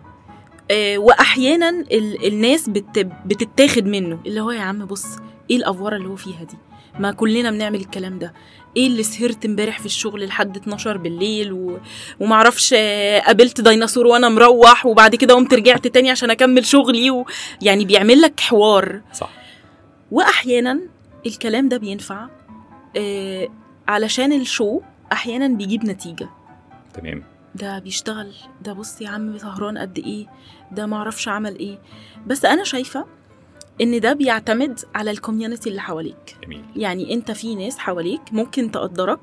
آه 0.71 0.97
واحيانا 0.97 1.69
ال- 1.69 2.27
الناس 2.27 2.69
بت 2.69 2.99
بتتاخد 3.25 3.85
منه. 3.85 4.19
اللي 4.25 4.41
هو 4.41 4.51
يا 4.51 4.61
عم 4.61 4.85
بص 4.85 5.05
إيه 5.49 5.57
الافوره 5.57 5.95
اللي 5.95 6.07
هو 6.09 6.15
فيها 6.15 6.43
دي؟ 6.43 6.57
ما 6.99 7.11
كلنا 7.11 7.51
بنعمل 7.51 7.79
الكلام 7.79 8.19
ده. 8.19 8.33
إيه 8.77 8.87
اللي 8.87 9.03
سهرت 9.03 9.45
امبارح 9.45 9.79
في 9.79 9.85
الشغل 9.85 10.25
لحد 10.25 10.57
12 10.57 10.97
بالليل 10.97 11.51
و... 11.51 11.79
ومعرفش 12.19 12.73
قابلت 13.25 13.61
ديناصور 13.61 14.07
وأنا 14.07 14.29
مروح 14.29 14.85
وبعد 14.85 15.15
كده 15.15 15.33
قمت 15.33 15.53
رجعت 15.53 15.87
تاني 15.87 16.09
عشان 16.11 16.29
أكمل 16.29 16.65
شغلي 16.65 17.11
و... 17.11 17.25
يعني 17.61 17.85
بيعمل 17.85 18.21
لك 18.21 18.39
حوار. 18.39 19.01
صح. 19.13 19.29
وأحيانا 20.11 20.79
الكلام 21.25 21.69
ده 21.69 21.77
بينفع 21.77 22.27
آه 22.97 23.47
علشان 23.87 24.33
ال 24.33 24.43
show 24.43 24.81
أحيانا 25.11 25.47
بيجيب 25.47 25.85
نتيجة. 25.85 26.29
تمام. 26.93 27.23
ده 27.55 27.79
بيشتغل. 27.79 28.33
ده 28.61 28.73
بص 28.73 29.01
يا 29.01 29.09
عم 29.09 29.37
سهران 29.37 29.77
قد 29.77 29.97
إيه؟ 29.99 30.27
ده 30.71 30.85
معرفش 30.85 31.27
عمل 31.27 31.59
إيه؟ 31.59 31.79
بس 32.27 32.45
أنا 32.45 32.63
شايفة 32.63 33.05
إن 33.81 33.99
ده 33.99 34.13
بيعتمد 34.13 34.79
على 34.95 35.11
ال 35.11 35.17
community 35.17 35.69
اللي 35.69 35.81
حواليك. 35.81 36.37
جميل. 36.45 36.61
يعني 36.75 37.13
أنت 37.13 37.31
في 37.31 37.55
ناس 37.55 37.77
حواليك 37.77 38.21
ممكن 38.31 38.71
تقدرك 38.71 39.19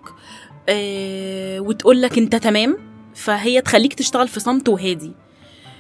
آه 0.69 1.61
وتقول 1.61 2.03
لك 2.03 2.19
أنت 2.19 2.37
تمام 2.37 2.77
فهي 3.15 3.61
تخليك 3.61 3.95
تشتغل 3.95 4.29
في 4.29 4.41
صمت 4.41 4.69
وهادي. 4.69 5.13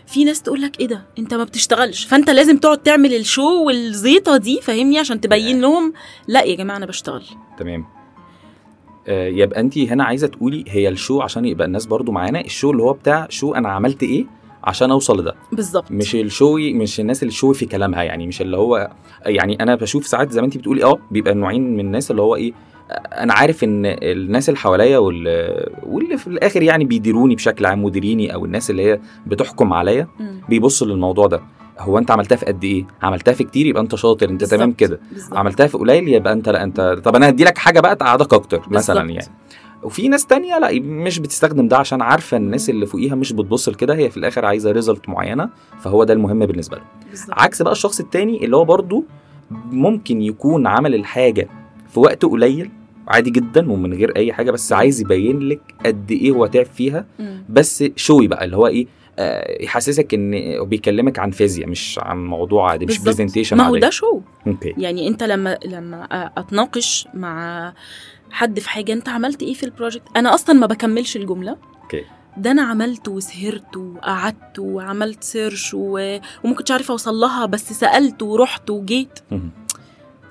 في 0.06 0.24
ناس 0.24 0.42
تقول 0.42 0.62
لك 0.62 0.80
إيه 0.80 0.86
ده؟ 0.86 1.02
أنت 1.18 1.34
ما 1.34 1.44
بتشتغلش. 1.44 2.04
فأنت 2.04 2.30
لازم 2.30 2.58
تقعد 2.58 2.78
تعمل 2.78 3.14
ال 3.14 3.24
show 3.24 3.64
والزيطة 3.64 4.36
دي 4.36 4.60
فاهمني؟ 4.62 4.98
عشان 4.98 5.20
تبين 5.20 5.60
لهم 5.60 5.92
لا 6.28 6.42
يا 6.42 6.56
جماعة 6.56 6.76
أنا 6.76 6.86
بشتغل. 6.86 7.24
تمام. 7.58 7.84
آه، 9.08 9.28
يبقى 9.28 9.60
انت 9.60 9.78
هنا 9.78 10.04
عايزة 10.04 10.26
تقولي 10.26 10.64
هي 10.68 10.88
ال 10.88 10.95
show 10.95 11.20
عشان 11.20 11.44
يبقى 11.44 11.66
الناس 11.66 11.86
برضو 11.86 12.12
معانا 12.12 12.40
ال 12.40 12.46
show 12.46 12.70
اللي 12.70 12.82
هو 12.82 12.92
بتاع 12.92 13.26
show 13.30 13.54
أنا 13.54 13.68
عملت 13.68 14.02
إيه 14.02 14.26
عشان 14.64 14.90
اوصل 14.90 15.20
لده 15.20 15.34
بالظبط 15.52 15.90
مش 15.90 16.14
ال 16.14 16.24
showy 16.24 16.72
مش 16.72 17.00
الناس 17.00 17.22
اللي 17.22 17.32
showy 17.32 17.54
في 17.54 17.66
كلامها 17.66 18.02
يعني 18.02 18.26
مش 18.26 18.40
اللي 18.42 18.56
هو 18.56 18.90
يعني 19.26 19.62
أنا 19.62 19.74
بشوف 19.74 20.06
ساعات 20.06 20.30
زي 20.30 20.40
ما 20.40 20.46
انت 20.46 20.56
بتقولي 20.56 20.84
آه 20.84 20.98
بيبقى 21.10 21.34
نوعين 21.34 21.72
من 21.74 21.80
الناس 21.80 22.10
اللي 22.10 22.22
هو 22.22 22.36
إيه 22.36 22.52
أنا 23.12 23.34
عارف 23.34 23.64
إن 23.64 23.82
الناس 23.86 24.48
اللي 24.48 24.58
حواليا 24.60 24.98
وال- 24.98 25.70
واللي 25.86 26.16
في 26.18 26.26
الآخر 26.26 26.62
يعني 26.62 26.84
بيديروني 26.84 27.34
بشكل 27.34 27.66
عام 27.66 27.84
مديريني 27.84 28.34
أو 28.34 28.44
الناس 28.44 28.70
اللي 28.70 28.82
هي 28.82 29.00
بتحكم 29.26 29.72
عليا. 29.72 30.08
بيبصوا 30.48 30.86
للموضوع 30.86 31.26
ده 31.26 31.40
هو 31.78 31.98
أنت 31.98 32.10
عملتها 32.10 32.36
في 32.36 32.46
قد 32.46 32.64
إيه 32.64 32.86
عملتها 33.02 33.32
في 33.34 33.44
كتير 33.44 33.66
يبقى 33.66 33.82
أنت 33.82 33.94
شاطر 33.94 34.28
أنت 34.28 34.44
تمام. 34.44 34.72
كده. 34.72 35.00
عملتها 35.32 35.66
في 35.66 35.78
قليل 35.78 36.08
يبقى 36.08 36.32
أنت 36.32 36.48
لا 36.48 36.62
أنت 36.62 36.80
طب 37.04 37.16
أنا 37.16 37.28
هدي 37.28 37.44
لك 37.44 37.58
حاجة 37.58 37.80
بقى 37.80 37.96
تقعدك 37.96 38.34
أكتر 38.34 38.62
مثلا. 38.70 39.10
يعني 39.10 39.26
وفي 39.84 40.08
ناس 40.08 40.26
تانية 40.26 40.58
لا 40.58 40.80
مش 40.80 41.18
بتستخدم 41.18 41.68
ده 41.68 41.76
عشان 41.76 42.02
عارفة 42.02 42.36
الناس 42.36 42.70
اللي 42.70 42.86
فوقيها 42.86 43.14
مش 43.14 43.32
بتبص 43.32 43.68
لكده 43.68 43.94
هي 43.94 44.10
في 44.10 44.16
الآخر 44.16 44.44
عايزة 44.44 44.70
ريزلت 44.72 45.08
معينة 45.08 45.48
فهو 45.80 46.04
ده 46.04 46.12
المهم 46.14 46.46
بالنسبة 46.46 46.76
لها 46.76 46.86
بالظبط. 47.10 47.30
عكس 47.32 47.62
بقى 47.62 47.72
الشخص 47.72 48.00
التاني 48.00 48.44
اللي 48.44 48.56
هو 48.56 48.64
برضو 48.64 49.04
ممكن 49.70 50.22
يكون 50.22 50.66
عمل 50.66 50.94
الحاجة 50.94 51.48
في 51.88 52.00
وقت 52.00 52.24
قليل 52.24 52.70
عادي 53.08 53.30
جدا 53.30 53.72
ومن 53.72 53.94
غير 53.94 54.16
أي 54.16 54.32
حاجة 54.32 54.50
بس 54.50 54.72
عايز 54.72 55.00
يبين 55.00 55.38
لك 55.48 55.60
قد 55.86 56.10
إيه 56.10 56.30
هو 56.32 56.46
تعب 56.46 56.66
فيها. 56.66 57.06
بس 57.48 57.84
showy 57.96 58.26
بقى 58.28 58.44
اللي 58.44 58.56
هو 58.56 58.66
إيه 58.66 58.86
آه 59.18 59.62
يحسسك 59.62 60.14
إن 60.14 60.30
بيكلمك 60.64 61.18
عن 61.18 61.30
فيزياء 61.30 61.68
مش 61.68 62.00
عن 62.02 62.26
موضوع 62.26 62.70
عادي 62.70 62.86
مش. 62.86 62.98
presentation 62.98 63.56
ما 63.56 63.64
هو 63.66 63.76
ده 63.76 63.90
show 63.90 64.20
يعني 64.76 65.08
أنت 65.08 65.22
لما 65.22 65.58
لما 65.66 66.04
أتناقش 66.38 67.08
مع 67.14 67.72
حد 68.34 68.60
في 68.60 68.70
حاجة 68.70 68.92
انت 68.92 69.08
عملت 69.08 69.42
إيه 69.42 69.54
في 69.54 69.62
ال 69.62 69.67
project؟ 69.67 70.02
أنا 70.16 70.34
أصلا 70.34 70.54
ما 70.54 70.66
بكملش 70.66 71.16
الجملة. 71.16 71.56
okay. 71.82 72.04
ده 72.36 72.50
أنا 72.50 72.62
عملت 72.62 73.08
وسهرت 73.08 73.76
وقعدت 73.76 74.58
وعملت 74.58 75.24
search 75.24 75.74
و... 75.74 76.18
وما 76.44 76.54
كنتش 76.54 76.70
عارفه 76.70 76.92
اوصل 76.92 77.14
لها 77.14 77.46
بس 77.46 77.72
سألت 77.72 78.22
ورحت 78.22 78.70
وجيت. 78.70 79.18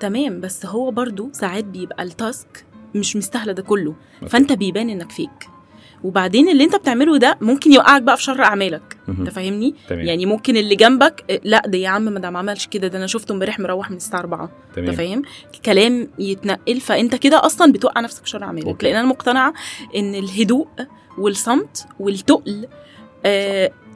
تمام 0.00 0.40
بس 0.40 0.66
هو 0.66 0.90
برضو 0.90 1.28
ساعات 1.32 1.64
بيبقى 1.64 2.02
ال 2.02 2.14
task 2.14 2.64
مش 2.94 3.16
مستاهلة 3.16 3.52
ده 3.52 3.62
كله. 3.62 3.94
فانت 4.28 4.52
بيبان 4.52 4.90
انك 4.90 5.10
فيك 5.12 5.48
وبعدين 6.04 6.48
اللي 6.48 6.64
انت 6.64 6.76
بتعمله 6.76 7.16
ده 7.18 7.38
ممكن 7.40 7.72
يوقعك 7.72 8.02
بقى 8.02 8.16
في 8.16 8.22
شر 8.22 8.42
أعمالك. 8.42 8.96
أنت 9.08 9.30
فاهمني؟ 9.30 9.74
يعني 10.06 10.26
ممكن 10.26 10.56
اللي 10.56 10.76
جنبك 10.76 11.40
لأ 11.44 11.62
ده 11.66 11.78
يا 11.78 11.88
عم 11.88 12.02
ما 12.02 12.20
ده 12.20 12.30
ما 12.30 12.38
عملش 12.38 12.66
كده 12.66 12.88
ده 12.88 12.98
أنا 12.98 13.06
شفته 13.06 13.32
امبارح 13.32 13.58
مروح 13.60 13.90
من 13.90 13.96
الساعة 13.96 14.20
4 14.20 14.50
أنت 14.78 14.90
فاهم؟ 14.90 15.22
كلام 15.66 16.08
يتنقل 16.18 16.80
فأنت 16.80 17.14
كده 17.14 17.46
أصلا 17.46 17.72
بتوقع 17.72 18.00
نفسك 18.00 18.24
في 18.24 18.30
شر 18.30 18.42
أعمالك. 18.42 18.66
لأن 18.84 18.96
أنا 18.96 19.08
مقتنعة 19.08 19.52
إن 19.96 20.14
الهدوء 20.14 20.66
والصمت 21.18 21.86
والتقل 22.00 22.66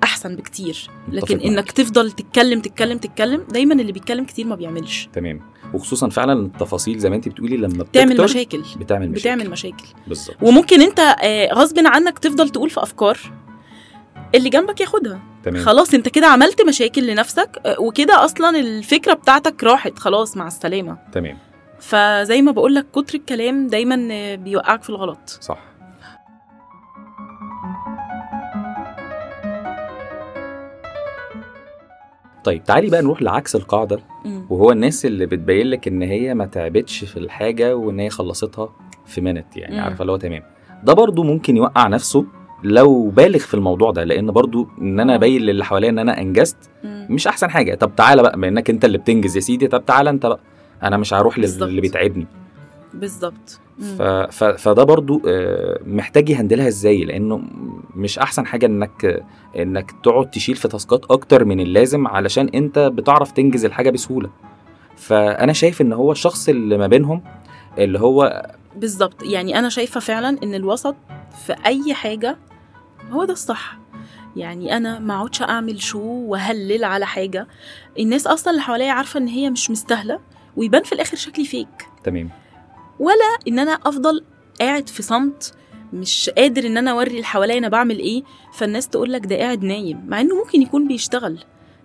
أحسن 0.02 0.36
بكتير. 0.36 0.90
لكن. 1.12 1.40
إنك 1.40 1.70
تفضل 1.70 2.10
تتكلم 2.12 2.60
تتكلم 2.60 2.98
تتكلم 2.98 3.44
دايما 3.50 3.74
اللي 3.74 3.92
بيتكلم 3.92 4.24
كتير 4.24 4.46
ما 4.46 4.54
بيعملش. 4.54 5.08
تمام. 5.12 5.40
وخصوصا 5.74 6.08
فعلا 6.08 6.32
التفاصيل 6.32 6.98
زي 6.98 7.10
ما 7.10 7.16
أنت 7.16 7.28
بتقولي 7.28 7.56
لما 7.56 7.84
تعمل 7.92 8.08
بتكتر 8.08 8.24
مشاكل. 8.24 8.62
بتعمل 8.76 9.10
مشاكل. 9.10 9.20
بتعمل 9.20 9.50
مشاكل. 9.50 9.84
بالظبط. 10.06 10.36
وممكن 10.42 10.82
أنت 10.82 11.00
آه، 11.00 11.54
غصب 11.54 11.78
عنك 11.86 12.18
تفضل 12.18 12.48
تقول 12.48 12.70
في 12.70 12.82
أفكار 12.82 13.18
اللي 14.34 14.50
جنبك 14.50 14.80
ياخدها. 14.80 15.20
تمام. 15.44 15.64
خلاص 15.64 15.94
أنت 15.94 16.08
كده 16.08 16.26
عملت 16.26 16.62
مشاكل 16.62 17.06
لنفسك 17.06 17.60
آه، 17.66 17.80
وكده 17.80 18.24
أصلا 18.24 18.58
الفكرة 18.58 19.14
بتاعتك 19.14 19.64
راحت. 19.64 19.98
خلاص 19.98 20.36
مع 20.36 20.46
السلامة. 20.46 20.98
تمام. 21.12 21.38
فزي 21.80 22.42
ما 22.42 22.52
بقول 22.52 22.74
لك 22.74 22.86
كتر 22.90 23.14
الكلام 23.14 23.66
دايما 23.66 24.08
آه، 24.12 24.34
بيوقعك 24.34 24.82
في 24.82 24.90
الغلط. 24.90 25.38
صح. 25.40 25.58
طيب 32.44 32.64
تعالي 32.64 32.90
بقى 32.90 33.02
نروح 33.02 33.22
لعكس 33.22 33.56
القاعدة. 33.56 34.00
وهو 34.50 34.72
الناس 34.72 35.06
اللي 35.06 35.26
بتبين 35.26 35.66
لك 35.66 35.88
إن 35.88 36.02
هي 36.02 36.34
ما 36.34 36.46
تعبتش 36.46 37.04
في 37.04 37.16
الحاجة 37.16 37.76
وإن 37.76 38.00
هي 38.00 38.10
خلصتها 38.10 38.68
في 39.06 39.20
منت 39.20 39.56
يعني. 39.56 39.80
عارفة 39.80 40.02
اللي 40.02 40.12
هو 40.12 40.16
تمام 40.16 40.42
ده 40.84 40.92
برضو 40.92 41.22
ممكن 41.22 41.56
يوقع 41.56 41.86
نفسه 41.88 42.24
لو 42.64 43.08
بالغ 43.08 43.38
في 43.38 43.54
الموضوع 43.54 43.90
ده 43.90 44.04
لأن 44.04 44.30
برضو 44.30 44.68
إن 44.80 45.00
أنا 45.00 45.12
آه. 45.12 45.16
أبين 45.16 45.42
للي 45.42 45.64
حواليا 45.64 45.88
إن 45.90 45.98
أنا 45.98 46.20
إنجزت. 46.20 46.56
مش 46.84 47.26
أحسن 47.26 47.50
حاجة 47.50 47.74
طب 47.74 47.96
تعالى 47.96 48.22
بقى 48.22 48.36
بما 48.36 48.48
إنك 48.48 48.70
أنت 48.70 48.84
اللي 48.84 48.98
بتنجز 48.98 49.36
يا 49.36 49.40
سيدي 49.40 49.66
طب 49.68 49.84
تعالى 49.86 50.10
أنت 50.10 50.26
بقى 50.26 50.40
أنا 50.82 50.96
مش 50.96 51.14
هروح. 51.14 51.38
للي 51.38 51.80
بيتعبني 51.80 52.26
بالظبط. 52.98 53.60
فده 54.58 54.84
برضو 54.84 55.22
آه، 55.26 55.80
محتاج 55.86 56.28
يهندلها 56.30 56.68
إزاي؟ 56.68 57.04
لأنه 57.04 57.42
مش 57.94 58.18
أحسن 58.18 58.46
حاجة 58.46 58.66
إنك 58.66 59.24
إنك 59.56 59.90
تقعد 60.04 60.30
تشيل 60.30 60.56
في 60.56 60.68
تاسكات 60.68 61.04
أكتر 61.10 61.44
من 61.44 61.60
اللازم 61.60 62.06
علشان 62.06 62.48
أنت 62.48 62.78
بتعرف 62.78 63.30
تنجز 63.32 63.64
الحاجة 63.64 63.90
بسهولة. 63.90 64.30
فأنا 64.96 65.52
شايف 65.52 65.80
إن 65.80 65.92
هو 65.92 66.12
الشخص 66.12 66.48
اللي 66.48 66.78
ما 66.78 66.86
بينهم 66.86 67.22
اللي 67.78 68.00
هو 68.00 68.46
بالظبط 68.76 69.22
يعني 69.22 69.58
أنا 69.58 69.68
شايفة 69.68 70.00
فعلا 70.00 70.38
إن 70.42 70.54
الوسط 70.54 70.96
في 71.46 71.54
أي 71.66 71.94
حاجة 71.94 72.38
هو 73.10 73.24
ده 73.24 73.32
الصح. 73.32 73.78
يعني 74.36 74.76
أنا 74.76 74.98
ما 74.98 75.16
أقعدش 75.16 75.42
أعمل 75.42 75.82
شو 75.82 76.00
وهلل 76.00 76.84
على 76.84 77.06
حاجة. 77.06 77.46
الناس 77.98 78.26
أصلا 78.26 78.50
اللي 78.50 78.62
حواليا 78.62 78.92
عارفة 78.92 79.20
إن 79.20 79.28
هي 79.28 79.50
مش 79.50 79.70
مستاهلة 79.70 80.20
ويبان 80.56 80.82
في 80.82 80.92
الآخر 80.92 81.16
شكلي 81.16 81.44
فيك 81.44 81.68
تمام. 82.04 82.30
إن 83.48 83.58
أنا 83.58 83.72
أفضل 83.72 84.24
قاعد 84.60 84.88
في 84.88 85.02
صمت 85.02 85.54
مش 85.92 86.30
قادر 86.30 86.66
إن 86.66 86.76
أنا 86.76 86.90
أوري 86.90 87.10
اللي 87.10 87.24
حواليا 87.24 87.58
أنا 87.58 87.68
بعمل 87.68 87.98
إيه 87.98 88.22
فالناس 88.54 88.88
تقول 88.88 89.12
لك 89.12 89.26
ده 89.26 89.36
قاعد 89.36 89.62
نايم 89.62 90.06
مع 90.06 90.20
إنه 90.20 90.34
ممكن 90.34 90.62
يكون 90.62 90.88
بيشتغل. 90.88 91.38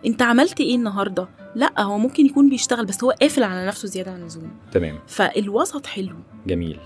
أنت 0.05 0.21
عملت 0.21 0.59
إيه 0.59 0.75
النهارده؟ 0.75 1.27
لأ 1.55 1.81
هو 1.81 1.97
ممكن 1.97 2.25
يكون 2.25 2.49
بيشتغل 2.49 2.85
بس 2.85 3.03
هو 3.03 3.11
قافل 3.11 3.43
على 3.43 3.67
نفسه 3.67 3.87
زيادة 3.87 4.11
عن 4.11 4.21
اللزوم. 4.21 4.51
تمام. 4.71 4.99
فالوسط 5.07 5.85
حلو. 5.85 6.15
جميل. 6.47 6.79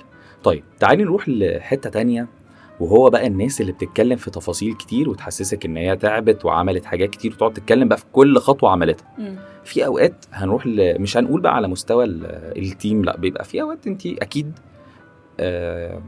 طيب 0.43 0.63
تعالي 0.79 1.03
نروح 1.03 1.29
لحتة 1.29 1.89
تانية. 1.89 2.27
وهو 2.79 3.09
بقى 3.09 3.27
الناس 3.27 3.61
اللي 3.61 3.71
بتتكلم 3.71 4.15
في 4.17 4.31
تفاصيل 4.31 4.73
كتير 4.73 5.09
وتحسسك 5.09 5.65
إن 5.65 5.77
هي 5.77 5.95
تعبت 5.95 6.45
وعملت 6.45 6.85
حاجات 6.85 7.09
كتير 7.09 7.31
وتقعد 7.33 7.53
تتكلم 7.53 7.87
بقى 7.87 7.97
في 7.97 8.05
كل 8.13 8.37
خطوة 8.39 8.69
عملتها 8.69 9.07
مم. 9.17 9.35
في 9.63 9.85
أوقات 9.85 10.25
هنروح 10.33 10.67
ل... 10.67 11.01
مش 11.01 11.17
هنقول 11.17 11.41
بقى 11.41 11.55
على 11.55 11.67
مستوى 11.67 12.03
ال- 12.05 12.25
ال 12.57 12.66
team 12.66 13.03
لا 13.03 13.17
بيبقى 13.17 13.43
في 13.45 13.61
أوقات 13.61 13.87
انت 13.87 14.05
أكيد 14.05 14.51
آه 15.39 16.01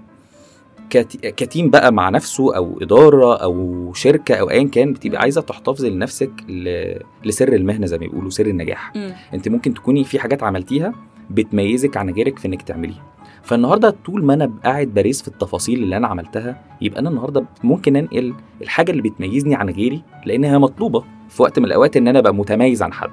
كت... 0.90 1.18
ك 1.27 1.36
team 1.36 1.70
بقى 1.70 1.94
مع 1.94 2.10
نفسه 2.10 2.56
أو 2.56 2.78
إدارة 2.82 3.36
أو 3.38 3.92
شركة 3.94 4.36
أو 4.36 4.50
ايا 4.50 4.64
كان 4.68 4.94
بتبقى 4.94 5.22
عايزة 5.22 5.42
تحتفظي 5.42 5.90
لنفسك 5.90 6.32
ل... 6.50 6.94
لسر 7.26 7.54
المهنة 7.54 7.86
زي 7.86 7.98
ما 7.98 8.08
بيقولوا 8.08 8.30
سر 8.30 8.46
النجاح 8.46 8.96
مم. 8.96 9.14
انت 9.34 9.50
ممكن 9.50 9.74
تكوني 9.74 10.04
في 10.04 10.20
حاجات 10.20 10.44
عملتيها 10.44 10.94
بتميزك 11.30 11.98
عن 11.98 12.10
غيرك 12.10 12.40
في 12.40 12.48
إنك 12.48 12.62
تعمليها 12.62 13.04
فالنهارده 13.50 13.96
طول 14.06 14.25
ما 14.25 14.34
أنا 14.34 14.51
قاعد 14.63 14.88
بريس 14.88 15.22
في 15.22 15.27
التفاصيل 15.27 15.84
اللي 15.84 15.98
أنا 15.98 16.08
عملتها 16.08 16.62
يبقى 16.82 17.00
أنا 17.00 17.10
النهارده 17.10 17.46
ممكن 17.63 17.96
انقل 17.96 18.34
الحاجة 18.62 18.91
اللي 18.91 19.01
بتميزني 19.01 19.56
عن 19.56 19.70
غيري 19.70 20.01
لأنها 20.25 20.58
مطلوبة 20.58 21.03
في 21.29 21.41
وقت 21.41 21.60
من 21.60 21.65
الأوقات 21.65 21.98
إن 21.98 22.08
أنا 22.08 22.20
أبقى 22.20 22.36
متميز 22.36 22.82
عن 22.84 22.94
حد. 22.94 23.10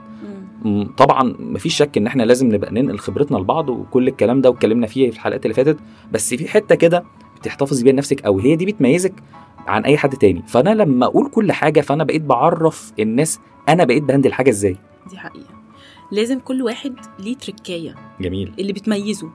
طبعا 0.96 1.34
مفيش 1.38 1.76
شك 1.76 1.96
إن 1.98 2.06
إحنا 2.06 2.22
لازم 2.22 2.54
نبقى 2.54 2.72
ننقل 2.72 2.98
خبرتنا 2.98 3.38
لبعض 3.38 3.68
وكل 3.68 4.08
الكلام 4.08 4.40
ده 4.40 4.50
واتكلمنا 4.50 4.86
فيه 4.86 5.10
في 5.10 5.16
الحلقات 5.16 5.44
اللي 5.46 5.54
فاتت 5.54 5.76
بس 6.12 6.34
في 6.34 6.48
حتة 6.48 6.74
كده 6.74 7.04
بتحتفظي 7.40 7.84
بيها 7.84 7.92
لنفسك 7.92 8.24
أو 8.24 8.38
هي 8.38 8.56
دي 8.56 8.66
بتميزك 8.66 9.14
عن 9.66 9.84
أي 9.84 9.96
حد 9.96 10.16
تاني. 10.16 10.42
فأنا 10.46 10.70
لما 10.70 11.06
أقول 11.06 11.30
كل 11.30 11.52
حاجة 11.52 11.80
فأنا 11.80 12.04
بقيت 12.04 12.22
بعرف 12.22 12.92
الناس 12.98 13.40
أنا 13.68 13.84
بقيت 13.84 14.02
بهندل 14.02 14.32
حاجة 14.32 14.50
إزاي. 14.50 14.76
دي 15.10 15.16
حقيقة. 15.18 15.54
لازم 16.12 16.38
كل 16.38 16.62
واحد 16.62 16.94
ليه 17.18 17.36
تركاية 17.36 17.94
جميل. 18.20 18.52
اللي 18.58 18.72
بتميزه. 18.72 19.28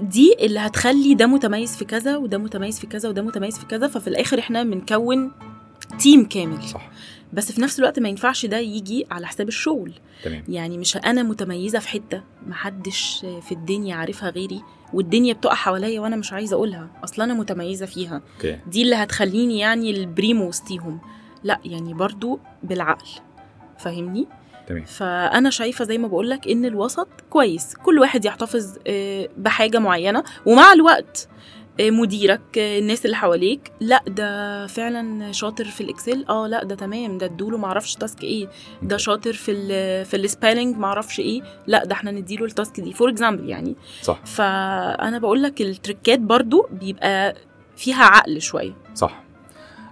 دي 0.00 0.36
اللي 0.40 0.58
هتخلي 0.58 1.14
ده 1.14 1.26
متميز 1.26 1.76
في 1.76 1.84
كذا 1.84 2.16
وده 2.16 2.38
متميز 2.38 2.78
في 2.78 2.86
كذا 2.86 3.08
وده 3.08 3.22
متميز 3.22 3.58
في 3.58 3.66
كذا 3.66 3.88
ففي 3.88 4.08
الآخر 4.08 4.38
إحنا 4.38 4.62
بنكون 4.62 5.32
team 5.98 6.24
كامل. 6.24 6.62
صح. 6.62 6.90
بس 7.32 7.52
في 7.52 7.60
نفس 7.60 7.78
الوقت 7.78 7.98
ما 7.98 8.08
ينفعش 8.08 8.46
ده 8.46 8.58
يجي 8.58 9.06
على 9.10 9.26
حساب 9.26 9.48
الشغل. 9.48 9.92
تمام. 10.24 10.44
يعني 10.48 10.78
مش 10.78 10.96
أنا 10.96 11.22
متميزة 11.22 11.78
في 11.78 11.88
حتة 11.88 12.22
محدش 12.46 13.26
في 13.42 13.52
الدنيا 13.52 13.94
عارفها 13.96 14.30
غيري 14.30 14.62
والدنيا 14.92 15.32
بتقع 15.34 15.54
حواليا 15.54 16.00
وأنا 16.00 16.16
مش 16.16 16.32
عايزة 16.32 16.54
أقولها. 16.56 16.90
أصلا 17.04 17.24
أنا 17.24 17.34
متميزة 17.34 17.86
فيها. 17.86 18.22
okay. 18.36 18.58
دي 18.66 18.82
اللي 18.82 18.96
هتخليني 18.96 19.58
يعني 19.58 19.90
البريمو 19.90 20.48
وسطيهم. 20.48 21.00
لأ 21.44 21.58
يعني 21.64 21.94
برضو 21.94 22.40
بالعقل. 22.62 23.08
فاهمني؟ 23.78 24.26
تمام. 24.66 24.84
فأنا 24.84 25.50
شايفة 25.50 25.84
زي 25.84 25.98
ما 25.98 26.08
بقولك 26.08 26.48
إن 26.48 26.64
الوسط 26.64 27.08
كويس. 27.30 27.74
كل 27.74 27.98
واحد 27.98 28.24
يحتفظ 28.24 28.76
آه، 28.86 29.28
بحاجة 29.36 29.78
معينة. 29.78 30.24
ومع 30.46 30.72
الوقت 30.72 31.28
آه، 31.80 31.90
مديرك 31.90 32.58
آه، 32.58 32.78
الناس 32.78 33.04
اللي 33.04 33.16
حواليك 33.16 33.72
لأ 33.80 34.02
ده 34.06 34.66
فعلا 34.66 35.32
شاطر 35.32 35.64
في 35.64 35.80
الإكسل. 35.80 36.24
آه 36.28 36.46
لأ 36.46 36.64
ده 36.64 36.74
تمام. 36.74 37.18
ده 37.18 37.26
ادوله 37.26 37.58
معرفش 37.58 37.94
تاسك 37.94 38.22
إيه. 38.24 38.48
ده. 38.82 38.96
شاطر 38.96 39.32
في 39.32 39.50
ال 39.50 40.04
في 40.04 40.16
السبيلنج 40.16 40.76
معرفش 40.76 41.20
إيه. 41.20 41.42
لأ 41.66 41.84
ده 41.84 41.92
إحنا 41.94 42.10
نديله 42.10 42.44
التاسك 42.44 42.80
دي. 42.80 42.92
فور 42.92 43.08
اكزامبل 43.10 43.48
يعني. 43.48 43.76
صح. 44.02 44.20
فأنا 44.24 45.18
بقول 45.18 45.42
لك 45.42 45.60
التريكات 45.60 46.18
برضو 46.20 46.68
بيبقى 46.70 47.34
فيها 47.76 48.04
عقل 48.04 48.42
شوية. 48.42 48.76
صح. 48.94 49.21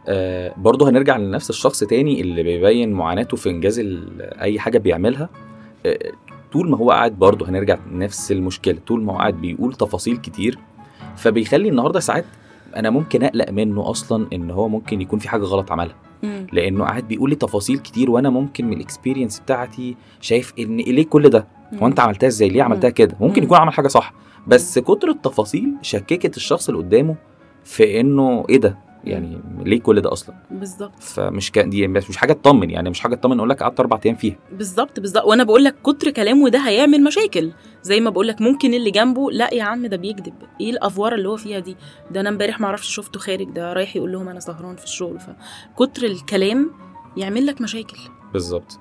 آه 0.09 0.55
برضه 0.57 0.89
هنرجع 0.91 1.17
لنفس 1.17 1.51
الشخص 1.51 1.85
تاني 1.85 2.21
اللي 2.21 2.43
بيبين 2.43 2.93
معاناته 2.93 3.37
في 3.37 3.51
إنجاز 3.51 3.83
أي 4.21 4.59
حاجة 4.61 4.79
بيعملها. 4.79 5.29
آه 5.87 5.99
طول 6.53 6.71
ما 6.71 6.77
هو 6.79 6.91
قاعد 6.91 7.13
برضه 7.19 7.49
هنرجع 7.49 7.79
لنفس 7.93 8.33
المشكلة. 8.33 8.79
طول 8.87 9.03
ما 9.03 9.13
هو 9.13 9.19
قاعد 9.19 9.35
بيقول 9.35 9.73
تفاصيل 9.73 10.17
كتير 10.17 10.59
فبيخلي 11.17 11.69
النهارده 11.69 12.01
ساعات 12.01 12.25
أنا 12.77 12.91
ممكن 12.91 13.23
أقلق 13.23 13.51
منه 13.51 13.91
أصلا 13.91 14.27
إن 14.33 14.51
هو 14.51 14.69
ممكن 14.69 15.01
يكون 15.01 15.19
في 15.19 15.29
حاجة 15.29 15.43
غلط 15.43 15.73
عملها. 15.73 15.95
مم. 16.23 16.47
لأنه 16.53 16.85
قاعد 16.85 17.09
بيقول 17.09 17.31
لي 17.31 17.37
تفاصيل 17.37 17.79
كتير 17.79 18.11
وأنا 18.11 18.31
ممكن 18.31 18.67
من 18.67 18.73
الاكسبيرينس 18.73 19.41
بتاعتي 19.41 19.97
شايف 20.21 20.53
إن 20.59 20.77
ليه 20.77 21.05
كل 21.07 21.29
ده؟ 21.29 21.47
هو 21.83 21.87
أنت 21.87 22.01
عملتها 22.01 22.27
إزاي؟ 22.27 22.49
ليه 22.49 22.63
عملتها 22.63 22.91
كده؟ 22.91 23.17
ممكن 23.21 23.41
مم. 23.41 23.47
يكون 23.47 23.59
عمل 23.59 23.73
حاجة 23.73 23.89
صح. 23.89 24.13
بس 24.47 24.79
كتر 24.79 25.09
التفاصيل 25.09 25.73
شككت 25.83 26.37
الشخص 26.37 26.69
اللي 26.69 26.81
قدامه 26.81 27.15
في 27.65 28.01
إنه 28.01 28.45
إيه 28.49 28.57
ده؟ 28.61 28.79
يعني 29.05 29.41
ليه 29.59 29.81
كل 29.81 30.01
ده 30.01 30.13
أصلا. 30.13 30.35
بالظبط. 30.51 31.03
فمش 31.03 31.51
كان 31.51 31.71
دي 31.71 31.89
مش 31.89 32.17
حاجة 32.17 32.33
تطمن 32.33 32.71
يعني 32.71 32.91
مش 32.91 33.01
حاجة 33.01 33.15
تطمن 33.15 33.39
أقول 33.39 33.51
لك 33.51 33.63
قعدت 33.63 33.81
أربع 33.81 34.01
أيام 34.07 34.15
فيها. 34.17 34.37
بالظبط 34.53 35.01
بالظبط. 35.01 35.25
وأنا 35.25 35.45
بقول 35.45 35.65
لك 35.65 35.75
كتر 35.83 36.11
كلامه 36.11 36.49
ده 36.49 36.59
هيعمل 36.59 37.05
مشاكل. 37.05 37.53
زي 37.83 38.01
ما 38.01 38.11
بقول 38.11 38.29
لك 38.29 38.41
ممكن 38.41 38.75
اللي 38.75 38.91
جنبه 38.91 39.31
لا 39.31 39.55
يا 39.55 39.63
عم 39.63 39.87
ده 39.87 39.97
بيكذب. 39.97 40.35
إيه 40.61 40.71
الافوار 40.71 41.15
اللي 41.15 41.29
هو 41.29 41.37
فيها 41.37 41.59
دي؟ 41.59 41.77
ده 42.11 42.21
أنا 42.21 42.29
امبارح 42.29 42.61
ما 42.61 42.67
أعرفش 42.67 42.95
شفته 42.95 43.21
خارج 43.21 43.51
ده 43.51 43.73
رايح 43.73 43.97
يقول 43.97 44.13
لهم 44.13 44.29
أنا 44.29 44.41
سهران 44.41 44.77
في 44.77 44.85
الشغل. 44.85 45.19
فكتر 45.21 46.07
الكلام 46.07 46.71
يعمل 47.17 47.47
لك 47.47 47.61
مشاكل. 47.61 47.99
بالظبط. 48.33 48.79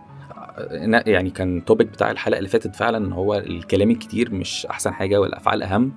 يعني 1.05 1.29
كان 1.29 1.65
توبيك 1.65 1.87
بتاع 1.87 2.11
الحلقة 2.11 2.37
اللي 2.37 2.49
فاتت 2.49 2.75
فعلا 2.75 2.97
ان 2.97 3.11
هو 3.11 3.35
الكلام 3.35 3.91
الكتير 3.91 4.33
مش 4.33 4.65
أحسن 4.65 4.93
حاجة 4.93 5.21
والأفعال 5.21 5.63
أهم. 5.63 5.91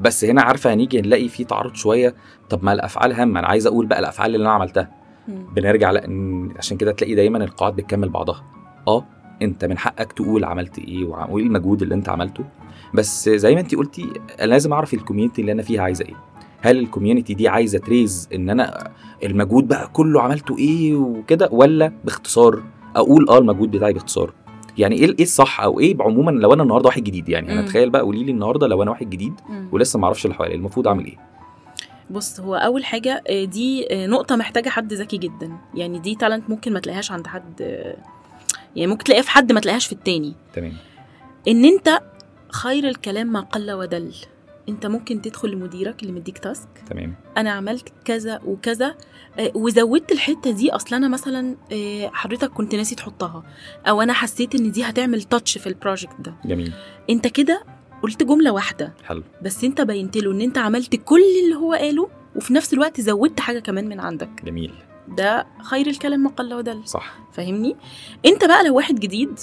بس 0.00 0.24
هنا 0.24 0.42
عارفة 0.42 0.72
هنيجي 0.74 1.00
نلاقي 1.00 1.28
فيه 1.28 1.44
تعارض 1.44 1.74
شوية. 1.74 2.14
طب 2.50 2.64
ما 2.64 2.72
الأفعال 2.72 3.12
اهم 3.12 3.36
أنا 3.36 3.46
عايز 3.46 3.66
أقول 3.66 3.86
بقى 3.86 3.98
الأفعال 3.98 4.34
اللي 4.34 4.44
أنا 4.44 4.54
عملتها. 4.54 4.90
بنرجع 5.28 5.90
لا 5.90 6.00
إن- 6.00 6.58
عشان 6.58 6.76
كده 6.76 6.92
تلاقي 6.92 7.14
دايما 7.14 7.44
القواعد 7.44 7.76
بتكمل 7.76 8.08
بعضها. 8.08 8.44
آه 8.88 9.04
أنت 9.42 9.64
من 9.64 9.78
حقك 9.78 10.12
تقول 10.12 10.44
عملت 10.44 10.78
إيه 10.78 11.04
وإيه 11.04 11.44
المجهود 11.44 11.82
اللي 11.82 11.94
أنت 11.94 12.08
عملته. 12.08 12.44
بس 12.94 13.28
زي 13.28 13.54
ما 13.54 13.60
انت 13.60 13.74
قلتي 13.74 14.12
أنا 14.40 14.46
لازم 14.46 14.72
أعرف 14.72 14.94
ال 14.94 14.99
community 14.99 15.40
اللي 15.40 15.52
أنا 15.52 15.62
فيها 15.62 15.82
عايزة 15.82 16.04
إيه. 16.04 16.14
هل 16.60 16.78
ال 16.78 16.84
community 16.84 17.34
دي 17.34 17.48
عايزة 17.48 17.78
raise 17.78 18.28
إن 18.34 18.50
أنا 18.50 18.90
المجهود 19.24 19.68
بقى 19.68 19.88
كله 19.92 20.22
عملته 20.22 20.58
إيه 20.58 20.94
وكده 20.94 21.48
ولا 21.52 21.92
باختصار 22.04 22.62
أقول 22.96 23.28
آه 23.28 23.38
المجهود 23.38 23.70
بتاعي 23.70 23.92
باختصار؟ 23.92 24.32
يعني 24.78 24.96
إيه 24.96 25.04
إيه 25.04 25.22
الصح 25.22 25.60
أو 25.60 25.80
إيه 25.80 25.96
عموما 26.00 26.30
لو 26.30 26.52
أنا 26.54 26.62
النهارده 26.62 26.86
واحد 26.86 27.04
جديد 27.04 27.28
يعني؟ 27.28 27.52
أنا. 27.52 27.62
تخيل 27.62 27.90
بقى 27.90 28.02
قولي 28.02 28.24
لي 28.24 28.32
النهارده 28.32 28.66
لو 28.66 28.82
أنا 28.82 28.90
واحد 28.90 29.10
جديد. 29.10 29.32
ولسه 29.72 29.98
ما 29.98 30.04
أعرفش 30.04 30.24
اللي 30.24 30.36
حواليا 30.36 30.54
المفروض 30.54 30.88
أعمل 30.88 31.04
إيه؟ 31.04 31.16
بص 32.10 32.40
هو 32.40 32.54
أول 32.54 32.84
حاجة 32.84 33.22
آه، 33.28 33.44
دي 33.44 33.86
آه، 33.90 34.06
نقطة 34.06 34.36
محتاجة 34.36 34.68
حد 34.68 34.92
ذكي 34.92 35.16
جدا. 35.16 35.52
يعني 35.74 35.98
دي 35.98 36.14
talent 36.14 36.50
ممكن 36.50 36.72
ما 36.72 36.80
تلاقيهاش 36.80 37.10
عند 37.12 37.26
حد 37.26 37.62
آه، 37.62 37.96
يعني 38.76 38.90
ممكن 38.90 39.04
تلاقيها 39.04 39.22
في 39.22 39.30
حد 39.30 39.52
ما 39.52 39.60
تلاقيهاش 39.60 39.86
في 39.86 39.92
التاني. 39.92 40.34
تمام. 40.54 40.72
إن 41.48 41.64
أنت 41.64 42.00
خير 42.52 42.88
الكلام 42.88 43.26
ما 43.26 43.40
قل 43.40 43.72
ودل. 43.72 44.14
انت 44.68 44.86
ممكن 44.86 45.22
تدخل 45.22 45.50
لمديرك 45.50 46.02
اللي 46.02 46.12
مديك 46.12 46.38
task 46.38 46.68
تمام. 46.90 47.14
أنا 47.36 47.50
عملت 47.50 47.92
كذا 48.04 48.40
وكذا 48.44 48.94
آه، 49.38 49.52
وزودت 49.54 50.12
الحتة 50.12 50.50
دي. 50.50 50.70
اصل 50.70 50.94
أنا 50.96 51.08
مثلا 51.08 51.56
آه، 51.72 52.10
حضرتك 52.12 52.50
كنت 52.50 52.74
ناسي 52.74 52.94
تحطها 52.94 53.42
أو 53.88 54.02
أنا 54.02 54.12
حسيت 54.12 54.54
ان 54.54 54.70
دي 54.70 54.84
هتعمل 54.84 55.22
touch 55.22 55.58
في 55.58 55.66
ال 55.66 55.73
project 55.73 56.20
ده. 56.20 56.34
جميل. 56.44 56.72
انت 57.10 57.26
كده 57.26 57.64
قلت 58.02 58.22
جملة 58.22 58.50
واحدة. 58.52 58.94
حلو. 59.04 59.22
بس 59.42 59.64
انت 59.64 59.80
بينت 59.80 60.16
له 60.16 60.32
ان 60.32 60.40
انت 60.40 60.58
عملت 60.58 60.96
كل 60.96 61.22
اللي 61.44 61.54
هو 61.56 61.72
قاله 61.74 62.08
وفي 62.36 62.54
نفس 62.54 62.74
الوقت 62.74 63.00
زودت 63.00 63.40
حاجة 63.40 63.58
كمان 63.58 63.88
من 63.88 64.00
عندك. 64.00 64.30
جميل. 64.44 64.72
ده 65.08 65.46
خير 65.62 65.86
الكلام 65.86 66.20
ما 66.20 66.30
قل 66.30 66.54
ودل 66.54 66.82
صح. 66.84 67.14
فاهمني؟ 67.32 67.76
انت 68.26 68.44
بقى 68.44 68.64
لو 68.64 68.76
واحد 68.76 69.00
جديد 69.00 69.38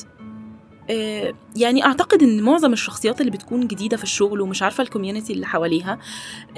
يعني 1.55 1.85
أعتقد 1.85 2.23
إن 2.23 2.41
معظم 2.41 2.73
الشخصيات 2.73 3.21
اللي 3.21 3.31
بتكون 3.31 3.67
جديدة 3.67 3.97
في 3.97 4.03
الشغل 4.03 4.41
ومش 4.41 4.63
عارفة 4.63 4.81
ال 4.81 4.87
community 4.87 5.33
اللي 5.33 5.45
حواليها 5.45 6.00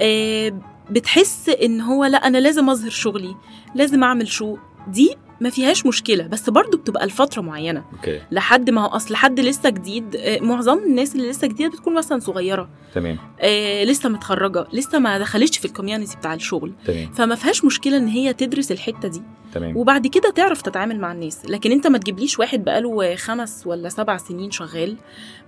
آه، 0.00 0.60
بتحس 0.90 1.48
إن 1.48 1.80
هو 1.80 2.04
لأ 2.04 2.18
أنا 2.18 2.38
لازم 2.38 2.70
أظهر 2.70 2.90
شغلي 2.90 3.36
لازم 3.74 4.04
أعمل 4.04 4.28
show. 4.28 4.56
دي 4.88 5.16
ما 5.40 5.50
فيهاش 5.50 5.86
مشكلة 5.86 6.26
بس 6.26 6.50
برضو 6.50 6.76
بتبقى 6.76 7.06
لفترة 7.06 7.42
معينة. 7.42 7.84
okay. 7.92 8.20
لحد 8.30 8.70
ما 8.70 8.80
هو 8.84 8.86
أصل 8.86 9.16
حد 9.16 9.40
لسه 9.40 9.70
جديد 9.70 10.16
آه، 10.16 10.40
معظم 10.40 10.78
الناس 10.78 11.14
اللي 11.14 11.30
لسه 11.30 11.46
جديدة 11.46 11.70
بتكون 11.70 11.94
مثلا 11.94 12.18
صغيرة. 12.18 12.68
تمام. 12.94 13.18
آه، 13.40 13.84
لسه 13.84 14.08
متخرجة 14.08 14.66
لسه 14.72 14.98
ما 14.98 15.18
دخلتش 15.18 15.58
في 15.58 15.64
ال 15.64 15.69
community 15.69 16.16
بتاع 16.16 16.34
الشغل. 16.34 16.72
تمام. 16.84 17.12
فما 17.12 17.34
فيهاش 17.34 17.64
مشكلة 17.64 17.96
إن 17.96 18.08
هي 18.08 18.32
تدرس 18.32 18.72
الحتة 18.72 19.08
دي. 19.08 19.22
تمام. 19.52 19.76
وبعد 19.76 20.06
كده 20.06 20.30
تعرف 20.30 20.62
تتعامل 20.62 21.00
مع 21.00 21.12
الناس. 21.12 21.46
لكن 21.46 21.72
أنت 21.72 21.86
ما 21.86 21.98
تجيبليش 21.98 22.38
واحد 22.38 22.64
بقاله 22.64 23.16
خمس 23.16 23.66
ولا 23.66 23.88
سبع 23.88 24.16
سنين 24.16 24.50
شغال 24.50 24.96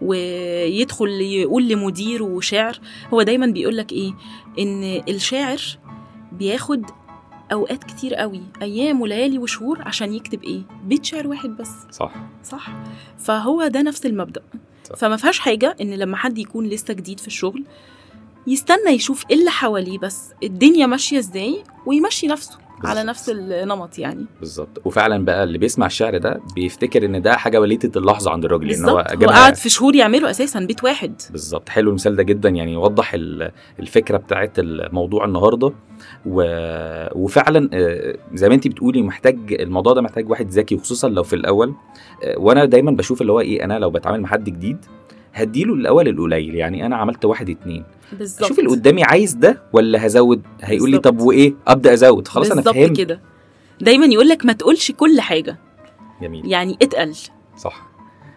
ويدخل 0.03 1.09
يقول 1.21 1.69
لمدير 1.69 2.23
وشعر 2.23 2.81
هو 3.15 3.23
دايما 3.23 3.47
بيقولك 3.47 3.93
إيه؟ 3.93 4.13
إن 4.59 5.03
الشاعر 5.09 5.61
بياخد 6.33 6.85
أوقات 7.53 7.85
كتير 7.85 8.15
قوي 8.15 8.43
أيام 8.63 9.01
وليالي 9.01 9.39
وشهور 9.39 9.83
عشان 9.83 10.15
يكتب 10.15 10.43
إيه؟ 10.45 10.63
بيت 10.85 11.05
شعر 11.05 11.27
واحد 11.29 11.51
بس. 11.57 11.71
صح. 11.91 12.13
صح؟ 12.45 12.69
فهو 13.19 13.67
ده 13.67 13.83
نفس 13.83 14.07
المبدأ. 14.07 14.43
صح. 14.85 14.97
فما 14.97 15.17
فيهاش 15.17 15.39
حاجة 15.39 15.77
إن 15.81 15.95
لما 15.95 16.17
حد 16.17 16.39
يكون 16.39 16.67
لسه 16.67 16.95
جديد 16.95 17.21
في 17.21 17.27
الشغل 17.27 17.65
يستنى 18.47 18.91
يشوف 18.91 19.25
إيه 19.31 19.37
اللي 19.37 19.51
حواليه 19.51 19.99
بس 19.99 20.33
الدنيا 20.43 20.87
ماشية 20.87 21.19
إزاي 21.19 21.65
ويمشي 21.87 22.27
نفسه. 22.27 22.59
على. 22.85 23.03
نفس 23.05 23.31
النمط 23.31 23.99
يعني. 23.99 24.27
بالظبط. 24.41 24.83
وفعلا 24.85 25.25
بقى 25.25 25.45
اللي 25.45 25.59
بيسمع 25.59 25.87
الشعر 25.87 26.19
ده 26.19 26.41
بيفتكر 26.55 27.05
إن 27.05 27.23
ده 27.23 27.37
حاجة 27.37 27.61
وليدة 27.61 28.01
اللحظة 28.01 28.31
عند 28.31 28.45
الراجل 28.45 28.71
إن 28.71 28.85
هو 28.89 28.99
هو 28.99 29.27
قعد 29.29 29.55
في 29.55 29.69
شهور 29.69 29.95
يعملوا 29.95 30.31
أساسا 30.31 30.61
بيت 30.61 30.85
واحد. 30.85 31.15
بالظبط. 31.31 31.69
حلو 31.69 31.91
المثال 31.91 32.17
ده 32.17 32.23
جدا 32.23 32.49
يعني 32.49 32.73
يوضح 32.73 33.15
ال- 33.15 33.51
الفكرة 33.81 34.17
بتاعت 34.17 34.59
الموضوع 34.59 35.25
النهارده. 35.25 35.73
و... 36.27 36.43
وفعلا 37.15 37.71
آه، 37.73 38.17
زي 38.35 38.49
ما 38.49 38.55
انت 38.55 38.69
بتقولي 38.69 39.03
محتاج 39.03 39.39
الموضوع 39.61 39.93
ده 39.93 40.01
محتاج 40.03 40.31
واحد 40.31 40.49
ذكي 40.51 40.75
وخصوصا 40.75 41.09
لو 41.09 41.23
في 41.23 41.37
الأول. 41.37 41.75
آه، 42.25 42.39
وأنا 42.39 42.65
دايما 42.65 42.91
بشوف 42.91 43.21
اللي 43.21 43.33
هو 43.33 43.41
إيه 43.41 43.65
أنا 43.65 43.79
لو 43.79 43.91
بتعامل 43.91 44.21
مع 44.21 44.29
حد 44.29 44.45
جديد 44.45 44.77
هديله 45.35 45.75
الأول 45.75 46.09
القليل 46.09 46.55
يعني 46.55 46.87
أنا 46.87 46.97
عملت 46.97 47.25
واحد 47.25 47.51
اتنين. 47.51 47.85
بالظبط. 48.13 48.43
أشوف 48.45 48.59
اللي 48.59 48.71
قدامي 48.71 49.05
عايز 49.05 49.35
ده 49.35 49.63
ولا 49.73 50.07
هزود؟ 50.07 50.43
هيقول 50.63 50.91
لي. 50.91 50.99
طب 50.99 51.21
وإيه؟ 51.21 51.55
أبدأ 51.67 51.93
أزود. 51.93 52.29
خلاص 52.29 52.51
أنا 52.51 52.63
فهمت. 52.63 52.97
كده. 52.97 53.21
دايما 53.81 54.07
يقول 54.07 54.29
لك 54.29 54.45
ما 54.45 54.53
تقولش 54.53 54.93
كل 54.93 55.21
حاجة. 55.21 55.59
جميل. 56.23 56.47
يعني 56.47 56.79
اتقل. 56.83 57.15
صح. 57.57 57.91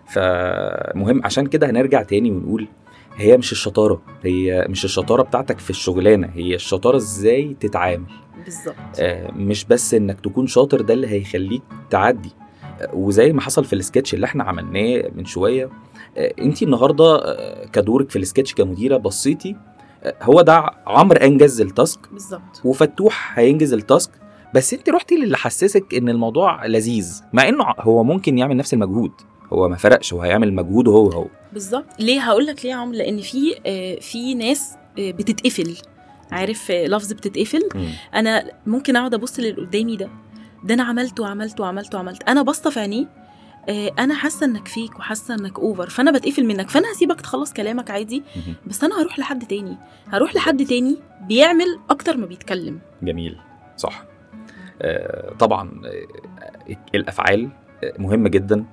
فمهم 0.08 1.22
عشان 1.26 1.46
كده 1.48 1.70
هنرجع 1.70 2.04
تاني 2.04 2.32
ونقول 2.32 2.68
هي 3.16 3.38
مش 3.38 3.52
الشطارة. 3.52 4.02
هي 4.24 4.66
مش 4.70 4.86
الشطارة 4.86 5.22
بتاعتك 5.22 5.60
في 5.60 5.70
الشغلانة. 5.70 6.30
هي 6.34 6.56
الشطارة 6.56 6.98
إزاي 6.98 7.56
تتعامل. 7.60 8.06
بالظبط. 8.46 8.76
آه، 9.00 9.32
مش 9.32 9.66
بس 9.66 9.94
إنك 9.94 10.20
تكون 10.22 10.48
شاطر 10.48 10.82
ده 10.82 10.94
اللي 10.94 11.08
هيخليك 11.08 11.62
تعدي. 11.90 12.30
وزي 12.94 13.34
ما 13.34 13.42
حصل 13.42 13.66
في 13.66 13.74
السكتش 13.74 14.14
اللي 14.14 14.26
إحنا 14.26 14.44
عملناه 14.44 15.04
من 15.16 15.26
شوية 15.26 15.70
انت 16.18 16.64
النهارده 16.64 17.16
آه، 17.16 17.66
كدورك 17.66 18.10
في 18.10 18.20
السكتش 18.20 18.54
كمديرة 18.54 18.98
بصيتي 18.98 19.56
آه، 20.04 20.16
هو 20.22 20.42
ده 20.42 20.66
عمرو 20.88 21.18
انجز 21.18 21.62
ال 21.62 21.69
task 21.69 22.00
بالظبط. 22.12 22.62
وفتوح 22.66 23.40
هينجز 23.40 23.74
ال 23.74 23.81
task 23.81 24.12
بس 24.56 24.74
انت 24.74 24.90
رحتي 24.90 25.16
للي 25.16 25.38
حسسك 25.38 25.94
ان 25.94 26.10
الموضوع 26.10 26.66
لذيذ 26.66 27.22
مع 27.34 27.48
انه 27.48 27.64
هو 27.80 28.04
ممكن 28.04 28.38
يعمل 28.38 28.58
نفس 28.58 28.74
المجهود 28.74 29.12
هو 29.54 29.70
ما 29.70 29.76
فرقش 29.76 30.14
هو 30.14 30.22
هيعمل 30.22 30.54
مجهوده 30.54 30.92
هو 30.92 31.10
هو. 31.10 31.28
بالظبط. 31.54 31.86
ليه 32.00 32.20
هقول 32.22 32.46
لك 32.46 32.66
ليه 32.66 32.72
يا 32.72 32.76
عمرو؟ 32.76 32.98
لأن 32.98 33.22
في 33.22 33.56
آه، 33.66 33.96
في 34.00 34.36
ناس 34.36 34.76
آه، 35.00 35.12
بتتقفل 35.12 35.78
عارف 36.32 36.72
آه، 36.72 36.88
لفظ 36.88 37.14
بتتقفل؟ 37.14 37.62
أنا 38.16 38.52
ممكن 38.66 38.96
أقعد 38.96 39.14
أبص 39.14 39.40
للي 39.40 39.52
قدامي 39.52 39.98
ده 39.98 40.10
ده 40.64 40.74
أنا 40.74 40.84
عملت 40.84 41.20
وعملت 41.20 41.60
وعملت 41.60 41.96
وعملت. 41.96 42.24
أنا 42.24 42.42
باصه 42.42 42.70
في 42.70 42.80
عينيه 42.80 43.06
آه، 43.70 43.92
أنا 44.00 44.14
حاسه 44.14 44.46
انك 44.46 44.68
فيك 44.68 45.00
وحاسه 45.00 45.36
انك 45.36 45.60
اوفر 45.60 45.90
فانا 45.90 46.12
بتقفل 46.12 46.46
منك. 46.46 46.70
فانا 46.70 46.92
هسيبك 46.92 47.22
تخلص 47.22 47.54
كلامك 47.54 47.92
عادي. 47.92 48.24
بس 48.68 48.84
أنا 48.84 49.02
هروح 49.02 49.20
لحد 49.20 49.48
تاني. 49.48 49.78
هروح 50.08 50.36
لحد 50.36 50.66
تاني 50.66 50.98
بيعمل 51.28 51.80
أكتر 51.90 52.18
ما 52.18 52.26
بيتكلم. 52.26 52.80
جميل. 53.04 53.38
صح. 53.78 54.04
آه، 54.82 55.34
طبعا 55.34 55.82
آه، 55.86 56.78
الأفعال 56.96 57.50
مهمة 58.00 58.30
جدا. 58.30 58.66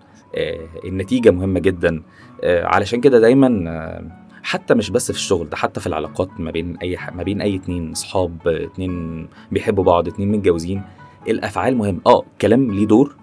النتيجة 0.85 1.31
مهمة 1.31 1.61
جدا. 1.61 2.03
علشان 2.45 3.01
كده 3.01 3.19
دايما 3.19 4.11
حتى 4.43 4.75
مش 4.75 4.91
بس 4.91 5.13
في 5.13 5.19
الشغل 5.19 5.49
ده 5.49 5.57
حتى 5.57 5.81
في 5.81 5.87
العلاقات 5.87 6.41
ما 6.41 6.51
بين 6.51 6.77
أي 6.77 6.99
ما 7.13 7.23
بين 7.23 7.41
أي 7.41 7.57
اتنين 7.57 7.91
اصحاب 7.91 8.49
اتنين 8.49 9.27
بيحبوا 9.53 9.85
بعض 9.85 10.09
اتنين 10.09 10.33
متجوزين 10.33 10.83
الأفعال 11.29 11.77
مهم 11.77 12.01
آه 12.07 12.23
الكلام 12.33 12.71
ليه 12.71 12.87
دور 12.87 13.17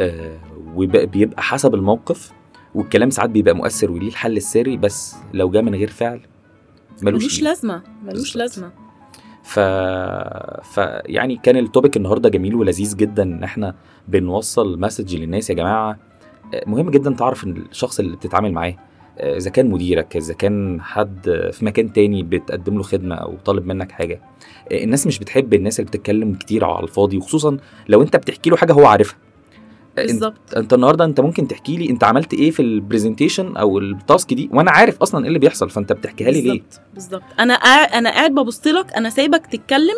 آه، 0.00 0.38
وبيبقى 0.74 1.42
حسب 1.42 1.74
الموقف 1.74 2.32
والكلام 2.74 3.10
ساعات 3.10 3.30
بيبقى 3.30 3.54
مؤثر 3.54 3.90
وليه 3.90 4.08
الحل 4.08 4.36
السري 4.36 4.76
بس 4.76 5.16
لو 5.34 5.50
جه 5.50 5.60
من 5.60 5.74
غير 5.74 5.88
فعل 5.88 6.20
ملوش 7.02 7.22
ملوش. 7.22 7.42
لازمة 7.42 7.82
ملوش. 8.04 8.36
لازمة 8.36 8.72
ف... 9.42 9.58
ف 10.62 10.78
يعني 11.06 11.36
كان 11.36 11.56
ال 11.56 11.63
topic 11.63 11.96
النهارده 11.96 12.28
جميل 12.28 12.54
ولذيذ 12.54 12.96
جدا 12.96 13.22
إن 13.22 13.42
إحنا 13.44 13.74
بنوصل 14.08 14.80
message 14.80 15.16
للناس 15.16 15.50
يا 15.50 15.54
جماعة 15.54 15.98
آه، 16.54 16.62
مهم 16.66 16.90
جدا 16.90 17.10
تعرف 17.14 17.44
الشخص 17.44 18.00
اللي 18.00 18.16
بتتعامل 18.16 18.52
معاه 18.52 18.74
إذا 19.22 19.50
كان 19.50 19.70
مديرك 19.70 20.16
إذا 20.16 20.34
كان 20.34 20.80
حد 20.80 21.50
في 21.52 21.64
مكان 21.64 21.92
تاني 21.92 22.22
بتقدم 22.22 22.76
له 22.76 22.82
خدمة 22.82 23.14
أو 23.14 23.36
طالب 23.44 23.66
منك 23.66 23.92
حاجة 23.92 24.20
آه، 24.72 24.84
الناس 24.84 25.06
مش 25.06 25.18
بتحب 25.18 25.54
الناس 25.54 25.80
اللي 25.80 25.88
بتتكلم 25.90 26.34
كتير 26.34 26.64
على 26.64 26.82
الفاضي 26.84 27.16
وخصوصا 27.16 27.56
لو 27.88 28.02
أنت 28.02 28.16
بتحكي 28.16 28.50
له 28.50 28.56
حاجة 28.56 28.72
هو 28.72 28.86
عارفها. 28.86 29.18
آه، 29.98 30.02
بالظبط. 30.02 30.54
أنت 30.56 30.72
النهارده 30.72 31.04
أنت 31.04 31.20
ممكن 31.20 31.48
تحكي 31.48 31.76
لي 31.76 31.90
أنت 31.90 32.04
عملت 32.04 32.34
إيه 32.34 32.50
في 32.50 32.62
ال 32.62 32.69
presentation 32.69 33.56
أو 33.56 33.78
ال 33.78 33.89
task 33.89 34.34
دي 34.34 34.50
وأنا 34.52 34.70
عارف 34.70 35.02
أصلا 35.02 35.22
إيه 35.22 35.28
اللي 35.28 35.38
بيحصل 35.38 35.70
فأنت 35.70 35.92
بتحكيها 35.92 36.30
لي 36.30 36.40
ليه؟ 36.40 36.50
بالظبط 36.50 36.80
بالظبط. 36.94 37.22
أنا 37.40 37.54
قاعد 37.54 37.88
أنا 37.92 38.10
قاعد 38.10 38.30
ببص 38.30 38.66
لك 38.66 38.92
أنا 38.92 39.10
سايبك 39.10 39.46
تتكلم 39.46 39.96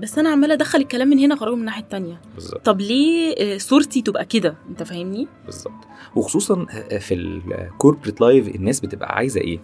بس 0.00 0.18
أنا 0.18 0.28
عمالة 0.30 0.54
أدخل 0.54 0.78
الكلام 0.78 1.08
من 1.08 1.18
هنا 1.18 1.34
اخرجه 1.34 1.54
من 1.54 1.60
الناحية 1.60 1.82
التانية. 1.82 2.20
طب 2.64 2.80
ليه 2.80 3.34
آه، 3.38 3.58
صورتي 3.58 4.02
تبقى 4.02 4.24
كده؟ 4.24 4.54
أنت 4.70 4.82
فاهمني؟ 4.82 5.28
بالظبط. 5.46 5.72
وخصوصا 6.16 6.66
في 7.00 7.14
ال 7.14 7.25
corporate 7.25 8.20
life 8.20 8.48
الناس 8.48 8.80
بتبقى 8.80 9.16
عايزة 9.16 9.40
إيه؟ 9.40 9.60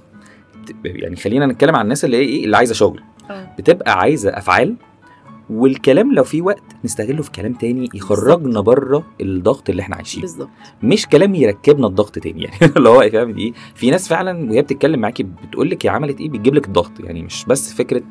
يعني 0.85 1.17
خلينا 1.17 1.47
نتكلم 1.47 1.77
عن 1.77 1.85
الناس 1.85 2.05
اللي 2.05 2.17
هي 2.17 2.21
إيه؟ 2.21 2.45
اللي 2.45 2.57
عايزة 2.57 2.75
شغل. 2.75 3.03
آه. 3.31 3.55
بتبقى 3.59 3.99
عايزة 3.99 4.31
أفعال 4.31 4.77
والكلام 5.51 6.15
لو 6.15 6.25
في 6.25 6.43
وقت 6.43 6.63
نستغله 6.85 7.23
في 7.23 7.31
كلام 7.31 7.53
تاني 7.53 7.89
يخرجنا 7.95 8.61
بره 8.61 9.07
الضغط 9.21 9.71
اللي 9.71 9.83
إحنا 9.83 9.97
عايشينه. 9.97 10.23
بالظبط. 10.23 10.49
مش 10.83 11.07
كلام 11.07 11.35
يركبنا 11.35 11.87
الضغط 11.87 12.19
تاني 12.19 12.43
يعني 12.43 12.57
اللي 12.77 12.89
هو 12.89 13.11
فاهم 13.11 13.31
دي؟ 13.31 13.43
إيه 13.43 13.53
في 13.75 13.91
ناس 13.91 14.09
فعلا 14.09 14.51
وهي 14.51 14.63
بتتكلم 14.63 15.01
معاكي 15.01 15.23
بتقول 15.23 15.71
لك 15.71 15.87
هي 15.87 15.91
عملت 15.91 16.21
إيه؟ 16.21 16.29
بتجيب 16.31 16.55
لك 16.55 16.67
الضغط. 16.67 17.01
يعني 17.01 17.23
مش 17.23 17.45
بس 17.45 17.75
فكرة 17.75 18.03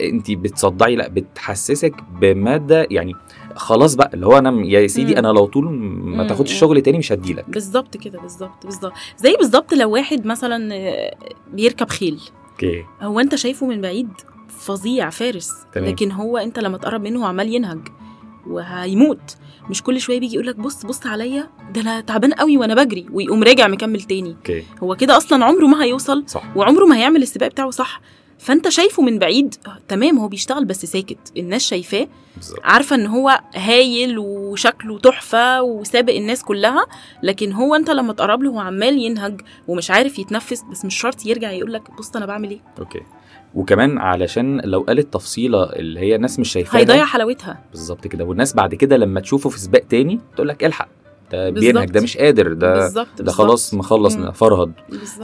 انت 0.00 0.30
بتصدعي 0.30 0.96
لا 0.96 1.08
بتحسسك 1.08 1.94
بمدى 2.20 2.84
يعني 2.90 3.14
خلاص 3.54 3.94
بقى 3.94 4.10
اللي 4.14 4.26
هو 4.26 4.38
أنا 4.38 4.66
يا 4.66 4.86
سيدي 4.86 5.12
مم. 5.12 5.18
أنا 5.18 5.28
لو 5.28 5.46
طول 5.46 5.64
ما. 5.68 6.26
تاخدش. 6.26 6.52
الشغل 6.52 6.80
تاني 6.80 6.98
مش 6.98 7.12
هديلك 7.12 7.50
بالظبط 7.50 7.96
كده 7.96 8.20
بالظبط 8.20 8.64
بالظبط. 8.64 8.92
زي 9.18 9.36
بالظبط 9.36 9.74
لو 9.74 9.90
واحد 9.90 10.26
مثلا 10.26 10.74
آه، 10.74 11.14
بيركب 11.52 11.88
خيل. 11.90 12.20
okay. 12.52 12.84
هو 13.02 13.20
انت 13.20 13.34
شايفه 13.34 13.66
من 13.66 13.80
بعيد 13.80 14.08
فظيع 14.48 15.10
فارس. 15.10 15.50
تمام. 15.72 15.88
لكن 15.88 16.12
هو 16.12 16.38
انت 16.38 16.58
لما 16.58 16.78
تقرب 16.78 17.02
منه 17.02 17.26
عمال 17.26 17.54
ينهج 17.54 17.80
وهيموت. 18.46 19.36
مش 19.70 19.82
كل 19.82 20.00
شوية 20.00 20.20
بيجي 20.20 20.34
يقول 20.34 20.46
لك 20.46 20.56
بص 20.56 20.86
بص 20.86 21.06
عليا 21.06 21.48
ده 21.74 21.80
أنا 21.80 22.00
تعبان 22.00 22.32
قوي 22.32 22.56
وأنا 22.56 22.74
بجري 22.84 23.06
ويقوم 23.12 23.42
راجع 23.42 23.68
مكمل 23.68 24.02
تاني. 24.02 24.30
أوكي. 24.30 24.62
هو 24.82 24.96
كده 24.96 25.16
أصلا 25.16 25.44
عمره 25.44 25.66
ما 25.66 25.84
هيوصل 25.84 26.24
صح. 26.26 26.56
وعمره 26.56 26.84
ما 26.84 26.96
هيعمل 26.96 27.22
السباق 27.22 27.48
بتاعه 27.48 27.70
صح. 27.70 28.00
فانت 28.42 28.68
شايفه 28.68 29.02
من 29.02 29.18
بعيد 29.18 29.54
تمام 29.88 30.18
هو 30.18 30.28
بيشتغل 30.28 30.64
بس 30.64 30.86
ساكت 30.86 31.18
الناس 31.36 31.62
شايفاه 31.62 32.08
عارفة 32.64 32.96
إن 32.96 33.06
هو 33.06 33.40
هايل 33.54 34.18
وشكله 34.18 34.98
تحفة 34.98 35.62
وسابق 35.62 36.14
الناس 36.14 36.42
كلها 36.42 36.86
لكن 37.22 37.52
هو 37.52 37.74
أنت 37.74 37.90
لما 37.90 38.12
تقرب 38.12 38.42
له 38.42 38.50
هو 38.50 38.58
عمال 38.58 38.98
ينهج 38.98 39.40
ومش 39.68 39.90
عارف 39.90 40.18
يتنفس 40.18 40.62
بس 40.62 40.84
مش 40.84 41.00
شرط 41.00 41.26
يرجع 41.26 41.50
يقول 41.50 41.72
لك 41.72 41.90
بص 41.98 42.16
أنا 42.16 42.26
بعمل 42.26 42.50
إيه. 42.50 42.60
okay. 42.78 43.00
وكمان 43.54 43.98
علشان 43.98 44.60
لو 44.64 44.80
قالت 44.80 45.12
تفصيلة 45.12 45.62
اللي 45.64 46.00
هي 46.00 46.14
الناس 46.14 46.38
مش 46.38 46.52
شايفاها 46.52 46.80
هيضيع 46.80 47.04
حلاوتها. 47.04 47.64
بالظبط 47.70 48.06
كده. 48.06 48.24
والناس 48.24 48.54
بعد 48.54 48.74
كده 48.74 48.96
لما 48.96 49.20
تشوفه 49.20 49.50
في 49.50 49.58
سباق 49.60 49.82
تاني 49.82 50.20
تقول 50.34 50.48
لك 50.48 50.64
الحق. 50.64 50.88
ده 51.32 51.50
بينهج. 51.50 51.90
ده 51.90 52.00
مش 52.00 52.16
قادر 52.16 52.52
ده 52.52 52.74
بالظبط 52.74 53.06
ده 53.18 53.24
بالظبط. 53.24 53.36
خلاص 53.36 53.74
مخلص. 53.74 54.16
فرهد. 54.16 54.72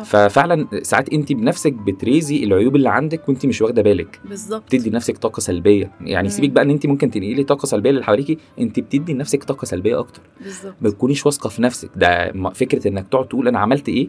ففعلا 0.05 0.67
ساعات 0.83 1.09
انت 1.13 1.33
بنفسك 1.33 1.73
بت 1.73 1.91
raise 1.91 2.36
ي 2.36 2.45
العيوب 2.45 2.77
اللي 2.77 2.89
عندك 2.89 3.29
وانت 3.29 3.47
مش 3.47 3.63
واخدة 3.63 3.83
بالك. 3.83 4.21
بالظبط. 4.25 4.63
بتدي 4.67 4.91
لنفسك 4.91 5.19
طاقة 5.19 5.41
سلبية. 5.41 5.91
يعني 6.01 6.29
مم. 6.29 6.35
سيبك 6.35 6.51
بقى 6.51 6.65
ان 6.65 6.71
انت 6.71 6.87
ممكن 6.87 7.11
تنقلي 7.11 7.45
طاقة 7.45 7.67
سلبية 7.67 7.91
للي 7.91 8.05
حواليكي 8.05 8.39
انت 8.59 8.81
بتدي 8.81 9.13
لنفسك 9.13 9.45
طاقة 9.45 9.65
سلبية 9.65 9.99
أكتر. 9.99 10.23
بالظبط. 10.41 10.75
ما 10.81 10.91
تكونيش 10.91 11.27
واثقة 11.27 11.49
في 11.49 11.63
نفسك. 11.63 11.91
ده 11.97 12.33
فكرة 12.55 12.89
إنك 12.89 13.09
تقعد 13.09 13.29
تقول 13.29 13.49
أنا 13.49 13.59
عملت 13.59 13.89
إيه 13.89 14.09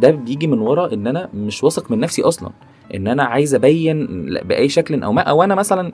ده 0.00 0.10
بيجي 0.10 0.46
من 0.46 0.58
ورا 0.58 0.92
إن 0.92 1.06
أنا 1.06 1.28
مش 1.34 1.64
واثق 1.64 1.90
من 1.90 1.98
نفسي 2.00 2.22
أصلا. 2.22 2.50
إن 2.94 3.06
أنا 3.08 3.22
عايز 3.22 3.54
أبين 3.54 4.06
بأي 4.44 4.68
شكل 4.68 5.02
أو 5.02 5.12
ما 5.12 5.22
أو 5.22 5.42
أنا 5.42 5.54
مثلا 5.54 5.92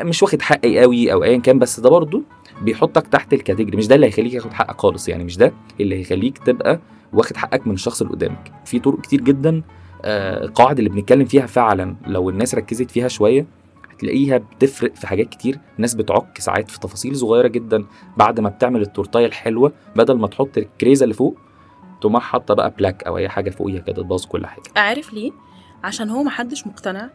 مش 0.00 0.22
واخد 0.22 0.42
حقي 0.42 0.78
قوي 0.80 1.12
أو 1.12 1.24
ايا 1.24 1.38
كان 1.38 1.58
بس 1.58 1.80
ده 1.80 1.90
برضه 1.90 2.22
بيحطك 2.62 3.06
تحت 3.06 3.32
الكاتيجوري 3.32 3.76
مش 3.76 3.86
ده 3.86 3.94
اللي 3.94 4.06
هيخليك 4.06 4.32
ياخد 4.34 4.52
حقك 4.52 4.80
خالص 4.80 5.08
يعني 5.08 5.24
مش 5.24 5.36
ده 5.36 5.52
اللي 5.80 5.98
هيخليك 6.00 6.38
تبقى 6.38 6.80
واخد 7.12 7.36
حقك 7.36 7.66
من 7.66 7.74
الشخص 7.74 8.02
اللي 8.02 8.12
قدامك. 8.14 8.52
في 8.64 8.78
طرق 8.78 9.00
كتير 9.00 9.20
جدا 9.20 9.62
آه، 10.04 10.44
القواعد 10.44 10.78
اللي 10.78 10.90
بنتكلم 10.90 11.24
فيها 11.24 11.46
فعلا 11.46 11.96
لو 12.06 12.30
الناس 12.30 12.54
ركزت 12.54 12.90
فيها 12.90 13.08
شوية 13.08 13.46
هتلاقيها 13.92 14.38
بتفرق 14.38 14.94
في 14.94 15.06
حاجات 15.06 15.28
كتير. 15.28 15.58
الناس 15.76 15.94
بتعك 15.94 16.38
ساعات 16.40 16.70
في 16.70 16.80
تفاصيل 16.80 17.16
صغيرة 17.16 17.48
جدا 17.48 17.84
بعد 18.16 18.40
ما 18.40 18.48
بتعمل 18.48 18.82
التورتايه 18.82 19.26
الحلوة 19.26 19.72
بدل 19.96 20.18
ما 20.18 20.26
تحط 20.26 20.58
الكريزة 20.58 21.04
اللي 21.04 21.14
فوق 21.14 21.38
تقوم 22.00 22.18
حاطة 22.18 22.54
بقى 22.54 22.70
بلاك 22.78 23.02
أو 23.04 23.18
أي 23.18 23.28
حاجة 23.28 23.50
فوقيها 23.50 23.80
كده 23.80 24.02
تبوظ 24.02 24.24
كل 24.26 24.46
حاجة. 24.46 24.62
عارف 24.76 25.12
ليه؟ 25.12 25.32
عشان 25.84 26.10
هو 26.10 26.22
محدش 26.22 26.66
مقتنع 26.66 27.10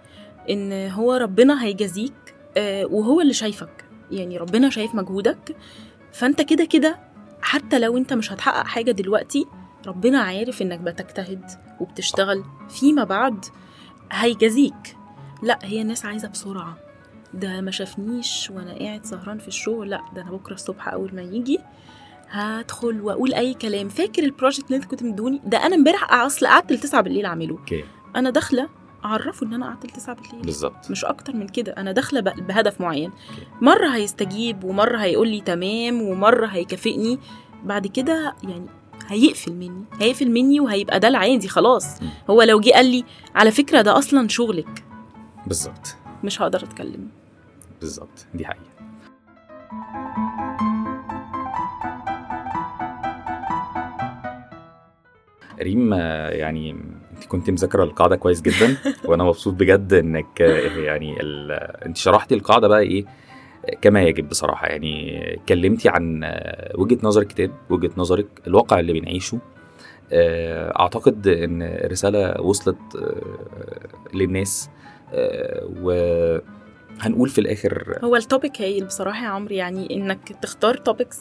إن 0.50 0.90
هو 0.92 1.14
ربنا 1.14 1.64
هيجازيك 1.64 2.29
وهو 2.92 3.22
اللي 3.22 3.34
شايفك. 3.34 3.86
يعني 4.12 4.38
ربنا 4.38 4.70
شايف 4.70 4.96
مجهودك. 4.96 5.56
فأنت 6.12 6.42
كده 6.42 6.66
كده 6.66 7.00
حتى 7.42 7.80
لو 7.80 7.98
أنت 7.98 8.14
مش 8.14 8.32
هتحقق 8.34 8.68
حاجة 8.68 8.92
دلوقتي 8.92 9.46
ربنا 9.88 10.20
عارف 10.20 10.62
إنك 10.62 10.80
بتجتهد 10.80 11.46
وبتشتغل 11.80 12.44
فيما 12.70 13.04
بعد 13.04 13.46
هيجازيك. 14.12 14.98
لا 15.44 15.60
هي 15.64 15.82
الناس 15.82 16.06
عايزة 16.06 16.28
بسرعة. 16.28 16.78
ده 17.34 17.62
ما 17.62 17.72
شافنيش 17.72 18.52
وأنا 18.56 18.74
قاعد 18.74 19.06
سهران 19.06 19.40
في 19.40 19.48
الشغل. 19.48 19.90
لا 19.90 20.02
ده 20.16 20.22
أنا 20.22 20.32
بكرة 20.32 20.54
الصبح 20.54 20.88
أول 20.90 21.16
ما 21.16 21.22
يجي 21.22 21.60
هدخل 22.30 23.02
وأقول 23.02 23.34
أي 23.34 23.54
كلام. 23.54 23.90
فاكر 23.90 24.24
ال 24.24 24.29
project 24.29 24.66
اللي 24.66 24.76
أنت 24.76 24.86
كنت 24.86 25.04
مدوني 25.04 25.42
ده 25.46 25.66
أنا 25.66 25.76
امبارح 25.76 26.14
أصل 26.14 26.48
قعدت 26.48 26.72
لتسعة 26.72 27.02
بالليل 27.02 27.26
أعمله. 27.26 27.58
okay. 27.58 27.84
أنا 28.16 28.30
داخلة 28.30 28.70
أعرفه 29.06 29.46
إن 29.46 29.54
أنا 29.54 29.66
قعدت 29.66 29.86
لتسعة 29.86 30.16
بالليل. 30.16 30.42
بالظبط. 30.42 30.92
مش 30.92 31.06
أكتر 31.06 31.36
من 31.36 31.48
كده. 31.48 31.72
أنا 31.72 31.92
داخلة 31.92 32.20
بهدف 32.20 32.82
معين. 32.82 33.12
مرة 33.62 33.88
هيستجيب 33.88 34.64
ومرة 34.64 34.98
هيقول 34.98 35.28
لي 35.30 35.42
تمام 35.42 36.02
ومرة 36.02 36.46
هيكافئني. 36.48 37.20
بعد 37.64 37.88
كده 37.88 38.36
يعني 38.44 38.66
هيقفل 39.08 39.54
مني. 39.54 39.86
هيقفل 40.00 40.32
مني 40.32 40.60
وهيبقى 40.60 41.00
ده 41.00 41.08
العادي 41.08 41.48
خلاص. 41.48 42.00
هو 42.30 42.42
لو 42.42 42.60
جه 42.60 42.72
قال 42.72 42.86
لي 42.86 43.04
على 43.36 43.52
فكرة 43.52 43.82
ده 43.82 43.98
أصلا 43.98 44.28
شغلك. 44.28 44.84
بالظبط. 45.48 45.96
مش 46.24 46.42
هقدر 46.42 46.64
أتكلم. 46.64 47.08
بالظبط. 47.80 48.26
دي 48.34 48.46
حقيقة. 48.46 48.70
ريم 55.62 55.94
يعني 55.94 56.76
انت 57.20 57.28
كنت 57.28 57.50
مذاكرة 57.50 57.84
القاعدة 57.84 58.16
كويس 58.16 58.42
جدا 58.42 58.78
وأنا 59.08 59.24
مبسوط 59.24 59.54
بجد 59.54 59.94
إنك 59.94 60.40
يعني 60.78 61.22
ال... 61.22 61.52
أنت 61.86 61.98
شرحتي 61.98 62.36
القاعدة 62.36 62.68
بقى 62.68 62.80
إيه 62.80 63.06
كما 63.82 64.04
يجب 64.04 64.30
بصراحة. 64.30 64.68
يعني 64.68 65.24
اتكلمتي 65.34 65.90
عن 65.90 66.32
وجهة 66.76 67.00
نظر 67.04 67.22
الكتاب 67.22 67.52
وجهة 67.70 67.92
نظرك 67.98 68.28
الواقع 68.48 68.80
اللي 68.80 68.94
بنعيشه. 68.94 69.40
آه، 70.12 70.80
أعتقد 70.80 71.28
إن 71.28 71.62
الرساله 71.62 72.42
وصلت 72.42 72.78
آه، 72.96 74.18
للناس. 74.18 74.70
آه، 75.14 75.70
وهنقول 75.82 77.30
في 77.30 77.42
الآخر 77.42 78.00
هو 78.04 78.16
ال 78.16 78.23
topic 78.23 78.62
هايل 78.62 78.86
بصراحة 78.86 79.26
يا 79.26 79.30
عمرو 79.30 79.56
يعني 79.56 79.96
إنك 79.96 80.32
تختار 80.42 80.78
topics 80.78 81.20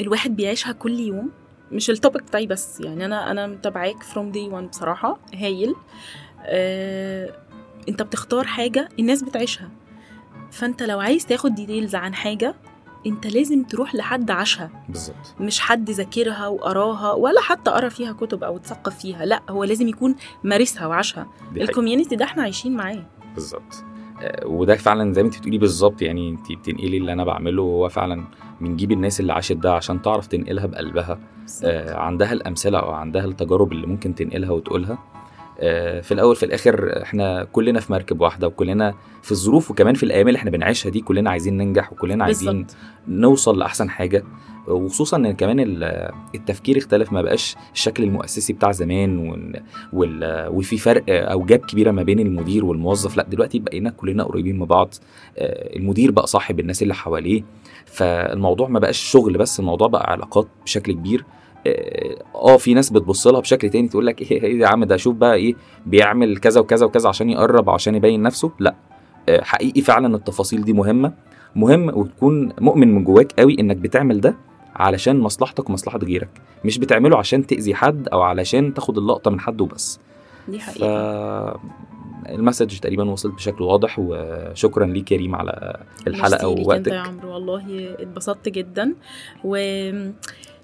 الواحد 0.00 0.36
بيعيشها 0.36 0.72
كل 0.72 1.00
يوم. 1.00 1.30
مش 1.72 1.90
ال 1.90 1.95
topic 1.95 2.22
بتاعي 2.22 2.46
بس. 2.46 2.80
يعني 2.80 3.04
أنا 3.04 3.30
أنا 3.30 3.46
متابعاك 3.46 4.02
from 4.02 4.30
day 4.30 4.48
1 4.48 4.68
بصراحة. 4.70 5.18
هايل. 5.34 5.74
آه، 6.40 7.32
أنت 7.88 8.02
بتختار 8.02 8.44
حاجة 8.46 8.88
الناس 8.98 9.22
بتعيشها. 9.22 9.68
فأنت 10.50 10.82
لو 10.82 11.00
عايز 11.00 11.26
تاخد 11.26 11.54
details 11.54 11.94
عن 11.94 12.14
حاجة 12.14 12.54
أنت 13.06 13.26
لازم 13.26 13.62
تروح 13.64 13.94
لحد 13.94 14.30
عاشها. 14.30 14.70
بالظبط. 14.88 15.34
مش 15.40 15.60
حد 15.60 15.90
ذاكرها 15.90 16.48
وقراها 16.48 17.12
ولا 17.12 17.40
حتى 17.40 17.70
قرأ 17.70 17.88
فيها 17.88 18.12
كتب 18.12 18.44
أو 18.44 18.56
اتثقف 18.56 18.98
فيها. 18.98 19.24
لأ 19.24 19.42
هو 19.50 19.64
لازم 19.64 19.88
يكون 19.88 20.14
مارسها 20.44 20.86
وعاشها. 20.86 21.26
الكوميونتي 21.56 22.16
ده 22.16 22.24
إحنا 22.24 22.42
عايشين 22.42 22.76
معاه. 22.76 23.02
بالظبط. 23.34 23.84
وده 24.44 24.76
فعلا 24.76 25.12
زي 25.12 25.22
ما 25.22 25.28
انت 25.28 25.38
بتقولي 25.38 25.58
بالظبط 25.58 26.02
يعني 26.02 26.30
انت 26.30 26.52
بتنقلي 26.52 26.96
اللي 26.96 27.12
أنا 27.12 27.24
بعمله 27.24 27.62
هو 27.62 27.88
فعلا 27.88 28.24
بنجيب 28.60 28.92
الناس 28.92 29.20
اللي 29.20 29.32
عاشت 29.32 29.52
ده 29.56 29.74
عشان 29.74 30.02
تعرف 30.02 30.26
تنقلها 30.26 30.66
بقلبها. 30.66 31.18
آه، 31.64 31.94
عندها 31.94 32.32
الأمثلة 32.32 32.78
أو 32.78 32.90
عندها 32.90 33.24
التجارب 33.24 33.72
اللي 33.72 33.86
ممكن 33.86 34.14
تنقلها 34.14 34.50
وتقولها. 34.50 34.98
في 36.02 36.12
الأول 36.12 36.36
في 36.36 36.42
الآخر 36.42 37.02
إحنا 37.02 37.44
كلنا 37.52 37.80
في 37.80 37.92
مركب 37.92 38.20
واحدة 38.20 38.46
وكلنا 38.46 38.94
في 39.22 39.32
الظروف 39.32 39.70
وكمان 39.70 39.94
في 39.94 40.02
الأيام 40.02 40.28
اللي 40.28 40.36
إحنا 40.38 40.50
بنعيشها 40.50 40.90
دي 40.90 41.00
كلنا 41.00 41.30
عايزين 41.30 41.56
ننجح 41.56 41.92
وكلنا 41.92 42.24
عايزين 42.24 42.52
بالظبط. 42.62 42.76
نوصل 43.08 43.58
لأحسن 43.58 43.90
حاجة. 43.90 44.24
وخصوصا 44.68 45.16
إن 45.16 45.32
كمان 45.32 45.60
ال- 45.60 46.10
التفكير 46.34 46.78
اختلف 46.78 47.12
ما 47.12 47.22
بقاش 47.22 47.56
الشكل 47.74 48.02
المؤسسي 48.02 48.52
بتاع 48.52 48.72
زمان 48.72 49.18
وال- 49.92 50.48
وفي 50.48 50.78
فرق 50.78 51.04
أو 51.08 51.44
جاب 51.44 51.58
كبيرة 51.58 51.90
ما 51.90 52.02
بين 52.02 52.20
المدير 52.20 52.64
والموظف. 52.64 53.16
لأ 53.16 53.22
دلوقتي 53.28 53.58
بقينا 53.58 53.90
كلنا 53.90 54.24
قريبين 54.24 54.58
من 54.58 54.66
بعض. 54.66 54.94
آه، 55.38 55.76
المدير 55.76 56.10
بقى 56.10 56.26
صاحب 56.26 56.60
الناس 56.60 56.82
اللي 56.82 56.94
حواليه. 56.94 57.42
فالموضوع 57.86 58.68
ما 58.68 58.78
بقاش 58.78 58.98
شغل 58.98 59.38
بس 59.38 59.60
الموضوع 59.60 59.88
بقى 59.88 60.10
علاقات 60.12 60.46
بشكل 60.64 60.92
كبير. 60.92 61.24
آه 61.66 62.16
آه، 62.34 62.56
في 62.56 62.74
ناس 62.74 62.90
بتبص 62.90 63.26
لها 63.26 63.40
بشكل 63.40 63.70
تاني 63.70 63.88
تقول 63.88 64.06
لك 64.06 64.22
إيه 64.32 64.42
إيه 64.42 64.60
يا 64.60 64.66
عم 64.66 64.84
ده 64.84 64.96
شوف 64.96 65.14
بقى 65.14 65.34
إيه 65.34 65.54
بيعمل 65.86 66.36
كذا 66.38 66.60
وكذا 66.60 66.86
وكذا 66.86 67.08
عشان 67.08 67.30
يقرب 67.30 67.70
عشان 67.70 67.94
يبين 67.94 68.22
نفسه. 68.22 68.50
لا 68.58 68.74
آه، 69.28 69.42
حقيقي 69.42 69.80
فعلا 69.80 70.16
التفاصيل 70.16 70.64
دي 70.64 70.72
مهمة 70.72 71.12
مهم 71.56 71.88
وتكون 71.98 72.52
مؤمن 72.60 72.94
من 72.94 73.04
جواك 73.04 73.32
قوي 73.32 73.56
إنك 73.60 73.76
بتعمل 73.76 74.20
ده 74.20 74.34
علشان 74.76 75.18
مصلحتك 75.20 75.70
ومصلحة 75.70 75.98
غيرك 75.98 76.28
مش 76.64 76.78
بتعمله 76.78 77.18
عشان 77.18 77.46
تأذي 77.46 77.74
حد 77.74 78.08
أو 78.08 78.22
علشان 78.22 78.74
تاخد 78.74 78.98
اللقطة 78.98 79.30
من 79.30 79.40
حد 79.40 79.60
وبس. 79.60 80.00
دي 80.48 80.58
ف 80.58 80.62
حقيقة 80.62 81.60
المسج 82.28 82.78
تقريبا 82.78 83.10
وصلت 83.10 83.34
بشكل 83.34 83.64
واضح 83.64 83.96
وشكرا 83.98 84.86
ليك 84.86 85.12
يا 85.12 85.16
ريم 85.16 85.34
على 85.34 85.76
الحلقة 86.06 86.48
ميرسي 86.54 86.62
ليك 86.62 86.70
انت 86.76 86.86
يا 86.86 86.92
ووقتك. 86.92 87.08
عمرو 87.08 87.34
والله 87.34 87.94
اتبسطت 87.98 88.48
جدا. 88.48 88.94
و 89.44 89.56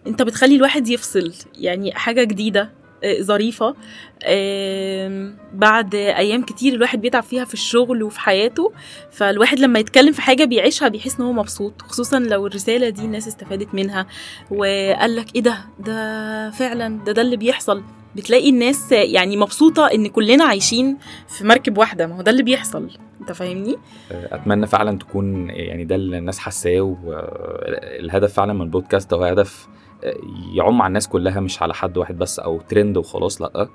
انت 0.07 0.23
بتخلي 0.23 0.57
الواحد 0.57 0.89
يفصل. 0.89 1.33
يعني 1.59 1.93
حاجة 1.93 2.25
جديدة 2.25 2.71
آه، 3.05 3.21
ظريفة. 3.23 3.75
بعد 5.55 5.95
أيام 5.95 6.43
كتير 6.43 6.75
الواحد 6.75 7.01
بيتعب 7.01 7.23
فيها 7.23 7.45
في 7.45 7.55
الشغل 7.55 8.03
وفي 8.03 8.21
حياته 8.21 8.73
فالواحد 9.11 9.59
لما 9.59 9.79
يتكلم 9.79 10.13
في 10.13 10.23
حاجة 10.23 10.45
بيعيشها 10.45 10.89
بيحس 10.89 11.17
إن 11.21 11.25
هو 11.25 11.33
مبسوط 11.33 11.83
خصوصا 11.83 12.19
لو 12.19 12.47
الرسالة 12.47 12.89
دي 12.89 13.05
الناس 13.05 13.29
استفادت 13.29 13.75
منها 13.75 14.07
وقال 14.51 15.17
لك 15.17 15.35
إيه 15.35 15.43
ده؟ 15.43 15.59
ده 15.79 16.51
فعلا 16.51 16.99
ده 17.05 17.13
ده 17.13 17.23
اللي 17.23 17.37
بيحصل. 17.37 17.83
بتلاقي 18.17 18.49
الناس 18.51 18.93
يعني 18.93 19.37
مبسوطة 19.37 19.87
إن 19.87 20.07
كلنا 20.07 20.45
عايشين 20.45 20.99
في 21.29 21.45
مركب 21.45 21.79
واحدة. 21.79 22.07
ما 22.07 22.17
هو 22.17 22.23
ده 22.23 22.31
اللي 22.31 22.43
بيحصل. 22.43 22.91
أنت 23.21 23.33
فاهمني؟ 23.33 23.77
أتمنى 24.11 24.67
فعلا 24.67 24.99
تكون 24.99 25.51
يعني 25.51 25.85
ده 25.85 25.95
اللي 25.95 26.19
الناس 26.19 26.39
حاساه 26.39 26.81
والهدف 26.81 28.33
فعلا 28.33 28.53
من 28.53 28.63
البودكاست 28.63 29.13
هو 29.15 29.25
هدف 29.25 29.69
يعم 30.55 30.83
على 30.83 30.89
الناس 30.89 31.09
كلها 31.09 31.41
مش 31.41 31.63
على 31.63 31.75
حد 31.75 31.97
واحد 31.97 32.19
بس 32.19 32.39
أو 32.39 32.61
ترند 32.61 32.97
وخلاص 32.97 33.43
لأ. 33.43 33.69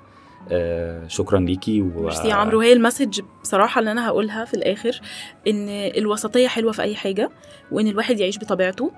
آه، 0.50 1.06
شكرا 1.08 1.38
ليكي 1.40 1.82
و... 1.82 2.10
يا 2.24 2.34
عمرو 2.34 2.60
هي 2.60 2.72
المسج 2.72 3.20
بصراحة 3.42 3.78
اللي 3.78 3.92
أنا 3.92 4.08
هقولها 4.08 4.44
في 4.44 4.54
الآخر 4.54 5.00
إن 5.48 5.68
الوسطية 5.68 6.48
حلوة 6.48 6.72
في 6.72 6.82
أي 6.82 6.96
حاجة 6.96 7.30
وإن 7.72 7.88
الواحد 7.88 8.20
يعيش 8.20 8.38
بطبيعته 8.38 8.92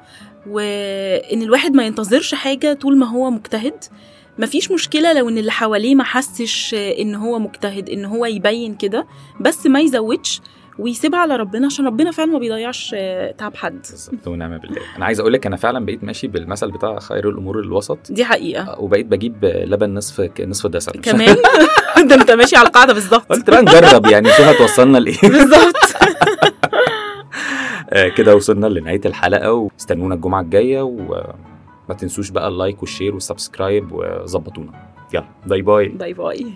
وإن 0.46 1.42
الواحد 1.42 1.74
ما 1.74 1.86
ينتظرش 1.86 2.34
حاجة 2.34 2.72
طول 2.72 2.98
ما 2.98 3.06
هو 3.06 3.30
مجتهد. 3.30 3.84
مفيش 4.38 4.70
مشكلة 4.70 5.12
لو 5.12 5.28
إن 5.28 5.38
اللي 5.38 5.52
حواليه 5.52 5.94
ما 5.94 6.04
حسش 6.04 6.74
إن 6.74 7.14
هو 7.14 7.38
مجتهد 7.38 7.90
إن 7.90 8.04
هو 8.04 8.26
يبين 8.26 8.74
كده 8.74 9.06
بس 9.40 9.66
ما 9.66 9.80
يزودش. 9.80 10.40
ويسيبها 10.78 11.18
على 11.20 11.36
ربنا 11.36 11.66
عشان 11.66 11.86
ربنا 11.86 12.10
فعلا 12.10 12.32
ما 12.32 12.38
بيضيعش 12.38 12.94
تعب 13.38 13.54
حد. 13.56 13.80
بالظبط 13.90 14.28
ونعم 14.28 14.58
بالله. 14.58 14.80
أنا 14.96 15.04
عايز 15.04 15.20
أقول 15.20 15.32
لك 15.32 15.46
أنا 15.46 15.56
فعلا 15.56 15.84
بقيت 15.86 16.04
ماشي 16.04 16.26
بالمثل 16.28 16.70
بتاع 16.70 16.98
خير 16.98 17.28
الأمور 17.28 17.60
الوسط. 17.60 17.98
دي 18.10 18.24
حقيقة. 18.24 18.80
وبقيت 18.80 19.06
بجيب 19.06 19.44
لبن 19.44 19.94
نصف 19.94 20.30
نصف 20.40 20.66
دسم. 20.66 20.92
كمان؟ 20.92 21.36
ده 22.08 22.14
أنت 22.14 22.30
ماشي 22.30 22.56
على 22.56 22.66
القاعدة 22.68 22.92
بالظبط. 22.92 23.32
قلت 23.32 23.50
بقى 23.50 23.62
نجرب 23.62 24.06
يعني 24.06 24.28
شوف 24.28 24.40
هتوصلنا 24.46 24.98
لإيه. 24.98 25.20
بالظبط. 25.38 25.76
آه، 27.92 28.08
كده 28.08 28.36
وصلنا 28.36 28.66
لنهاية 28.66 29.00
الحلقة 29.06 29.52
واستنونا 29.52 30.14
الجمعة 30.14 30.40
الجاية 30.40 30.82
وما 30.82 31.94
تنسوش 31.98 32.30
بقى 32.30 32.48
ال 32.48 32.55
like 32.55 32.80
وال 32.82 32.91
share 32.91 33.14
وال 33.14 33.28
subscribe 33.28 33.92
وظبطونا. 33.92 34.72
يلا 35.14 35.24
باي 35.46 35.62
باي. 35.62 35.88
باي 35.88 36.12
باي. 36.12 36.46